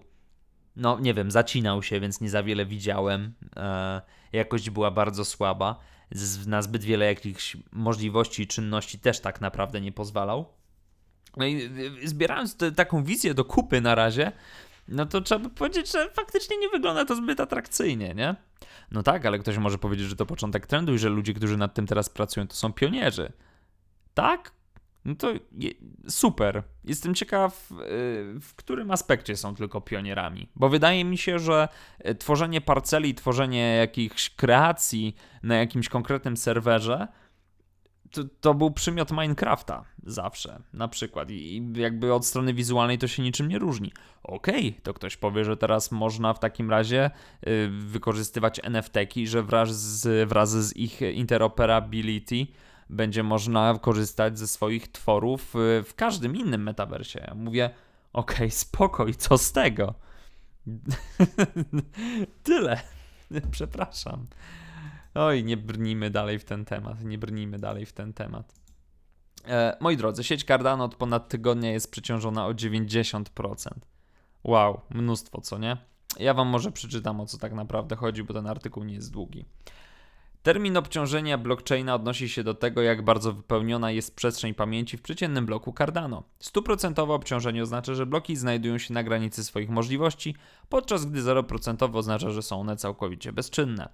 no 0.77 1.01
nie 1.01 1.15
wiem, 1.15 1.31
zacinał 1.31 1.83
się, 1.83 2.01
więc 2.01 2.21
nie 2.21 2.31
za 2.31 2.43
wiele 2.43 2.67
widziałem. 2.67 3.35
E, 3.57 4.03
jakość 4.33 4.71
była 4.71 4.91
bardzo 4.91 5.25
słaba. 5.25 5.81
Z, 6.11 6.47
na 6.47 6.63
zbyt 6.63 6.85
wiele 6.85 7.07
jakichś 7.07 7.57
możliwości 7.73 8.43
i 8.43 8.47
czynności 8.47 8.99
też 8.99 9.21
tak 9.21 9.41
naprawdę 9.41 9.81
nie 9.81 9.93
pozwalał. 9.93 10.53
No 11.37 11.47
i 11.47 11.71
y, 12.05 12.09
zbierając 12.09 12.57
te, 12.57 12.73
taką 12.73 13.05
wizję 13.05 13.35
do 13.35 13.45
kupy 13.45 13.81
na 13.81 13.95
razie, 13.95 14.33
no 14.89 15.07
to 15.07 15.21
trzeba 15.21 15.39
by 15.49 15.51
powiedzieć, 15.51 15.93
że 15.93 16.11
faktycznie 16.11 16.59
nie 16.59 16.69
wygląda 16.69 17.05
to 17.05 17.17
zbyt 17.17 17.41
atrakcyjnie, 17.41 18.15
nie? 18.15 18.35
No 18.91 19.03
tak, 19.03 19.27
ale 19.27 19.39
ktoś 19.39 19.59
może 19.59 19.79
powiedzieć, 19.79 20.09
że 20.09 20.17
to 20.17 20.27
początek 20.27 20.67
trendu 20.67 20.95
i 20.95 20.99
że 20.99 21.09
ludzie, 21.09 21.35
którzy 21.35 21.57
nad 21.57 21.75
tym 21.75 21.87
teraz 21.87 22.09
pracują, 22.09 22.47
to 22.47 22.55
są 22.55 22.73
pionierzy. 22.73 23.33
Tak? 24.15 24.53
No 25.05 25.15
to 25.15 25.33
je, 25.53 25.71
super. 26.09 26.63
Jestem 26.85 27.15
ciekaw, 27.15 27.71
y, 27.73 27.77
w 28.41 28.55
którym 28.57 28.91
aspekcie 28.91 29.37
są 29.37 29.55
tylko 29.55 29.81
pionierami. 29.81 30.49
Bo 30.57 30.69
wydaje 30.69 31.05
mi 31.05 31.19
się, 31.19 31.39
że 31.39 31.69
y, 32.09 32.15
tworzenie 32.15 32.61
parceli, 32.61 33.15
tworzenie 33.15 33.77
jakichś 33.77 34.31
kreacji 34.31 35.17
na 35.43 35.57
jakimś 35.57 35.89
konkretnym 35.89 36.37
serwerze 36.37 37.09
to, 38.11 38.25
to, 38.41 38.55
był 38.55 38.71
przymiot 38.71 39.11
Minecrafta 39.11 39.85
zawsze, 40.07 40.61
na 40.73 40.89
przykład. 40.89 41.31
I 41.31 41.73
jakby 41.75 42.15
od 42.15 42.27
strony 42.27 42.55
wizualnej 42.55 42.99
to 42.99 43.09
się 43.09 43.23
niczym 43.23 43.49
nie 43.49 43.59
różni. 43.59 43.93
Okej, 44.23 44.69
okay, 44.69 44.81
to 44.83 44.95
ktoś 44.95 45.17
powie, 45.17 45.45
że 45.45 45.57
teraz 45.57 45.93
można 45.93 46.35
w 46.35 46.39
takim 46.39 46.71
razie 46.71 47.11
y, 47.49 47.69
wykorzystywać 47.71 48.61
NFT-ki, 48.65 49.27
że 49.27 49.43
wraz 49.43 49.81
z, 49.81 50.29
wraz 50.29 50.51
z 50.51 50.77
ich 50.77 51.01
interoperability 51.01 52.47
będzie 52.91 53.23
można 53.23 53.79
korzystać 53.81 54.39
ze 54.39 54.49
swoich 54.49 54.89
tworów 54.89 55.55
y, 55.57 55.83
w 55.83 55.95
każdym 55.95 56.37
innym 56.37 56.63
metaversie. 56.63 57.21
Ja 57.29 57.35
mówię, 57.35 57.71
okej, 58.13 58.37
okay, 58.37 58.51
spoko, 58.51 59.07
i 59.07 59.15
co 59.15 59.39
z 59.39 59.53
tego? 59.53 59.95
Tyle. 62.43 62.81
Przepraszam. 63.51 64.27
Oj, 65.15 65.45
nie 65.45 65.57
brnijmy 65.57 66.11
dalej 66.11 66.39
w 66.39 66.45
ten 66.45 66.65
temat, 66.65 67.05
nie 67.05 67.19
brnijmy 67.19 67.59
dalej 67.59 67.87
w 67.87 67.93
ten 67.93 68.13
temat. 68.13 68.55
E, 69.49 69.77
moi 69.81 69.97
drodzy, 69.97 70.25
sieć 70.25 70.45
Cardano 70.45 70.85
od 70.85 70.95
ponad 70.95 71.29
tygodnia 71.29 71.73
jest 71.73 71.91
przeciążona 71.91 72.47
o 72.47 72.53
90%. 72.53 73.71
Wow, 74.45 74.81
mnóstwo, 74.91 75.41
co 75.41 75.59
nie? 75.59 75.77
Ja 76.19 76.35
wam 76.35 76.49
może 76.49 76.73
przeczytam 76.73 77.21
o 77.21 77.27
co 77.27 77.39
tak 77.39 77.53
naprawdę 77.53 77.97
chodzi, 77.97 78.25
bo 78.25 78.35
ten 78.35 78.47
artykuł 78.47 78.85
nie 78.85 78.95
jest 78.95 79.13
długi. 79.13 79.45
Termin 80.43 80.77
obciążenia 80.77 81.39
blockchaina 81.39 81.95
odnosi 81.95 82.29
się 82.29 82.45
do 82.45 82.55
tego, 82.55 82.83
jak 82.83 83.05
bardzo 83.05 83.33
wypełniona 83.33 83.91
jest 83.91 84.17
przestrzeń 84.17 84.55
pamięci 84.55 84.97
w 84.97 85.03
przeciętnym 85.03 85.47
bloku 85.47 85.75
Cardano. 85.79 86.23
Stuprocentowe 86.39 87.15
obciążenie 87.15 87.63
oznacza, 87.63 87.95
że 87.95 88.07
bloki 88.07 88.37
znajdują 88.37 88.79
się 88.79 88.95
na 88.95 89.03
granicy 89.03 89.45
swoich 89.45 89.71
możliwości, 89.71 90.35
podczas 90.69 91.07
gdy 91.07 91.23
0% 91.23 91.97
oznacza, 91.97 92.31
że 92.31 92.43
są 92.43 92.61
one 92.61 92.77
całkowicie 92.77 93.33
bezczynne. 93.33 93.89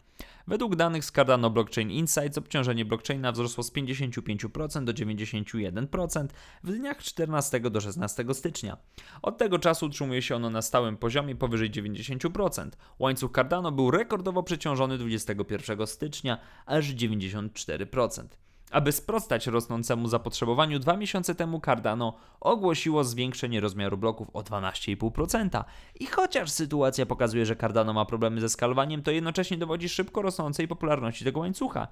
Według 0.48 0.76
danych 0.76 1.04
z 1.04 1.12
Cardano 1.12 1.50
Blockchain 1.50 1.90
Insights 1.90 2.38
obciążenie 2.38 2.85
blockchaina 2.85 3.32
wzrosło 3.32 3.64
z 3.64 3.72
55% 3.72 4.85
do 4.85 4.92
91% 4.92 6.28
w 6.64 6.72
dniach 6.72 6.98
14 7.02 7.61
do 7.61 7.80
16 7.80 8.24
stycznia. 8.32 8.76
Od 9.22 9.38
tego 9.38 9.59
czasu 9.59 9.87
utrzymuje 9.87 10.22
się 10.22 10.37
ono 10.37 10.50
na 10.50 10.62
stałym 10.62 10.96
poziomie 10.96 11.37
powyżej 11.37 11.70
90%. 11.70 12.70
Łańcuch 12.98 13.32
Cardano 13.35 13.72
był 13.72 13.90
rekordowo 13.90 14.42
przeciążony 14.42 14.98
21 14.98 15.87
stycznia 15.87 16.38
aż 16.66 16.94
94%. 16.94 18.24
Aby 18.70 18.92
sprostać 18.92 19.46
rosnącemu 19.46 20.09
zapotrzebowaniu, 20.09 20.79
dwa 20.79 20.96
miesiące 20.96 21.35
temu 21.35 21.61
Cardano 21.64 22.16
ogłosiło 22.40 23.05
zwiększenie 23.05 23.61
rozmiaru 23.61 23.96
bloków 23.96 24.31
o 24.33 24.40
12,5%. 24.40 25.64
I 25.94 26.07
chociaż 26.07 26.50
sytuacja 26.50 27.07
pokazuje, 27.07 27.46
że 27.46 27.57
Cardano 27.57 27.92
ma 27.92 28.05
problemy 28.05 28.40
ze 28.40 28.48
skalowaniem, 28.48 29.02
to 29.02 29.11
jednocześnie 29.11 29.59
dowodzi 29.59 29.88
szybko 29.88 30.22
rosnącej 30.22 30.68
popularności 30.68 31.24
tego 31.24 31.40
łańcucha. 31.40 31.88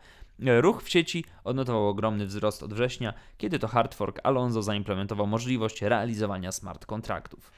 Ruch 0.60 0.82
w 0.82 0.88
sieci 0.88 1.24
odnotował 1.44 1.88
ogromny 1.88 2.26
wzrost 2.26 2.62
od 2.62 2.74
września, 2.74 3.14
kiedy 3.38 3.58
to 3.58 3.68
hard 3.68 3.94
fork 3.94 4.20
Alonso 4.22 4.62
zaimplementował 4.62 5.26
możliwość 5.26 5.82
realizowania 5.82 6.52
smart 6.52 6.86
kontraktów. 6.86 7.50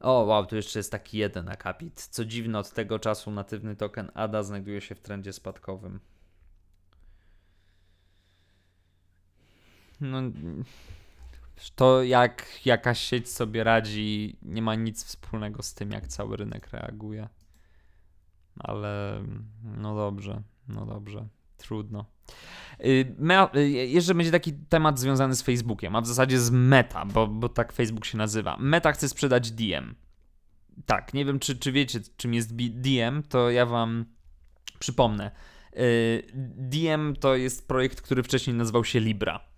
O, 0.00 0.12
wow, 0.12 0.46
tu 0.46 0.56
jeszcze 0.56 0.78
jest 0.78 0.92
taki 0.92 1.18
jeden 1.18 1.48
akapit. 1.48 2.08
Co 2.10 2.24
dziwne, 2.24 2.58
od 2.58 2.70
tego 2.70 2.98
czasu 2.98 3.30
natywny 3.30 3.76
token 3.76 4.10
ADA 4.14 4.42
znajduje 4.42 4.80
się 4.80 4.94
w 4.94 5.00
trendzie 5.00 5.32
spadkowym. 5.32 6.00
No, 10.00 10.22
to 11.74 12.02
jak 12.02 12.66
jakaś 12.66 13.00
sieć 13.00 13.28
sobie 13.28 13.64
radzi, 13.64 14.36
nie 14.42 14.62
ma 14.62 14.74
nic 14.74 15.04
wspólnego 15.04 15.62
z 15.62 15.74
tym, 15.74 15.90
jak 15.90 16.06
cały 16.06 16.36
rynek 16.36 16.70
reaguje. 16.70 17.28
Ale 18.58 19.22
no 19.62 19.96
dobrze, 19.96 20.42
no 20.68 20.86
dobrze, 20.86 21.28
trudno. 21.56 22.04
Y, 22.84 23.14
y, 23.56 23.68
jeszcze 23.68 24.14
będzie 24.14 24.30
taki 24.30 24.52
temat 24.52 24.98
związany 24.98 25.34
z 25.34 25.42
Facebookiem, 25.42 25.96
a 25.96 26.00
w 26.00 26.06
zasadzie 26.06 26.40
z 26.40 26.50
Meta, 26.50 27.04
bo, 27.04 27.26
bo 27.26 27.48
tak 27.48 27.72
Facebook 27.72 28.04
się 28.04 28.18
nazywa. 28.18 28.56
Meta 28.60 28.92
chce 28.92 29.08
sprzedać 29.08 29.50
DM. 29.50 29.94
Tak, 30.86 31.14
nie 31.14 31.24
wiem, 31.24 31.38
czy, 31.38 31.58
czy 31.58 31.72
wiecie, 31.72 32.00
czym 32.16 32.34
jest 32.34 32.56
DM, 32.56 33.22
to 33.22 33.50
ja 33.50 33.66
wam 33.66 34.04
przypomnę. 34.78 35.30
Y, 35.76 36.22
DM 36.56 37.16
to 37.16 37.36
jest 37.36 37.68
projekt, 37.68 38.00
który 38.00 38.22
wcześniej 38.22 38.56
nazywał 38.56 38.84
się 38.84 39.00
Libra. 39.00 39.50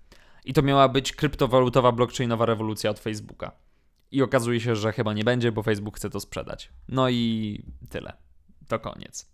I 0.44 0.52
to 0.52 0.62
miała 0.62 0.88
być 0.88 1.12
kryptowalutowa 1.12 1.92
blockchainowa 1.92 2.46
rewolucja 2.46 2.90
od 2.90 2.98
Facebooka. 2.98 3.52
I 4.10 4.22
okazuje 4.22 4.60
się, 4.60 4.76
że 4.76 4.92
chyba 4.92 5.12
nie 5.12 5.24
będzie, 5.24 5.52
bo 5.52 5.62
Facebook 5.62 5.96
chce 5.96 6.10
to 6.10 6.20
sprzedać. 6.20 6.70
No 6.88 7.08
i 7.08 7.64
tyle. 7.88 8.12
To 8.68 8.78
koniec. 8.78 9.32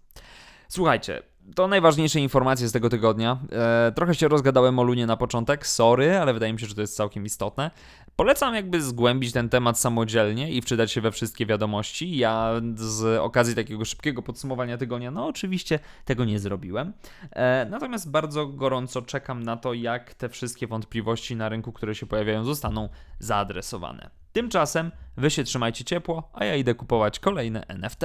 Słuchajcie, 0.69 1.23
to 1.55 1.69
najważniejsze 1.69 2.21
informacje 2.21 2.69
z 2.69 2.73
tego 2.73 2.89
tygodnia. 2.89 3.39
E, 3.53 3.93
trochę 3.93 4.15
się 4.15 4.29
rozgadałem 4.29 4.79
o 4.79 4.83
Lunie 4.83 5.07
na 5.07 5.17
początek, 5.17 5.67
sorry, 5.67 6.19
ale 6.19 6.35
wydaje 6.35 6.53
mi 6.53 6.61
się, 6.61 6.67
że 6.67 6.75
to 6.75 6.81
jest 6.81 6.97
całkiem 6.97 7.25
istotne. 7.25 7.71
Polecam 8.17 8.55
jakby 8.55 8.83
zgłębić 8.83 9.33
ten 9.33 9.49
temat 9.49 9.79
samodzielnie 9.79 10.53
i 10.53 10.63
wczytać 10.63 10.93
się 10.93 11.01
we 11.01 11.13
wszystkie 11.13 11.47
wiadomości. 11.47 12.17
Ja 12.17 12.53
z 12.75 13.21
okazji 13.21 13.55
takiego 13.55 13.85
szybkiego 13.85 14.23
podsumowania 14.23 14.79
tygodnia, 14.79 15.11
no 15.11 15.27
oczywiście 15.27 15.79
tego 16.05 16.25
nie 16.25 16.39
zrobiłem. 16.39 16.93
E, 17.33 17.67
natomiast 17.71 18.11
bardzo 18.11 18.47
gorąco 18.47 19.03
czekam 19.03 19.43
na 19.43 19.57
to, 19.57 19.75
jak 19.75 20.15
te 20.15 20.29
wszystkie 20.29 20.67
wątpliwości 20.67 21.37
na 21.37 21.49
rynku, 21.49 21.73
które 21.73 21.95
się 21.95 22.07
pojawiają, 22.07 22.45
zostaną 22.45 22.89
zaadresowane. 23.19 24.11
Tymczasem 24.33 24.91
wy 25.17 25.31
się 25.31 25.45
trzymajcie 25.45 25.85
ciepło, 25.85 26.31
a 26.33 26.45
ja 26.45 26.57
idę 26.57 26.75
kupować 26.75 27.19
kolejne 27.19 27.67
NFT. 27.67 28.05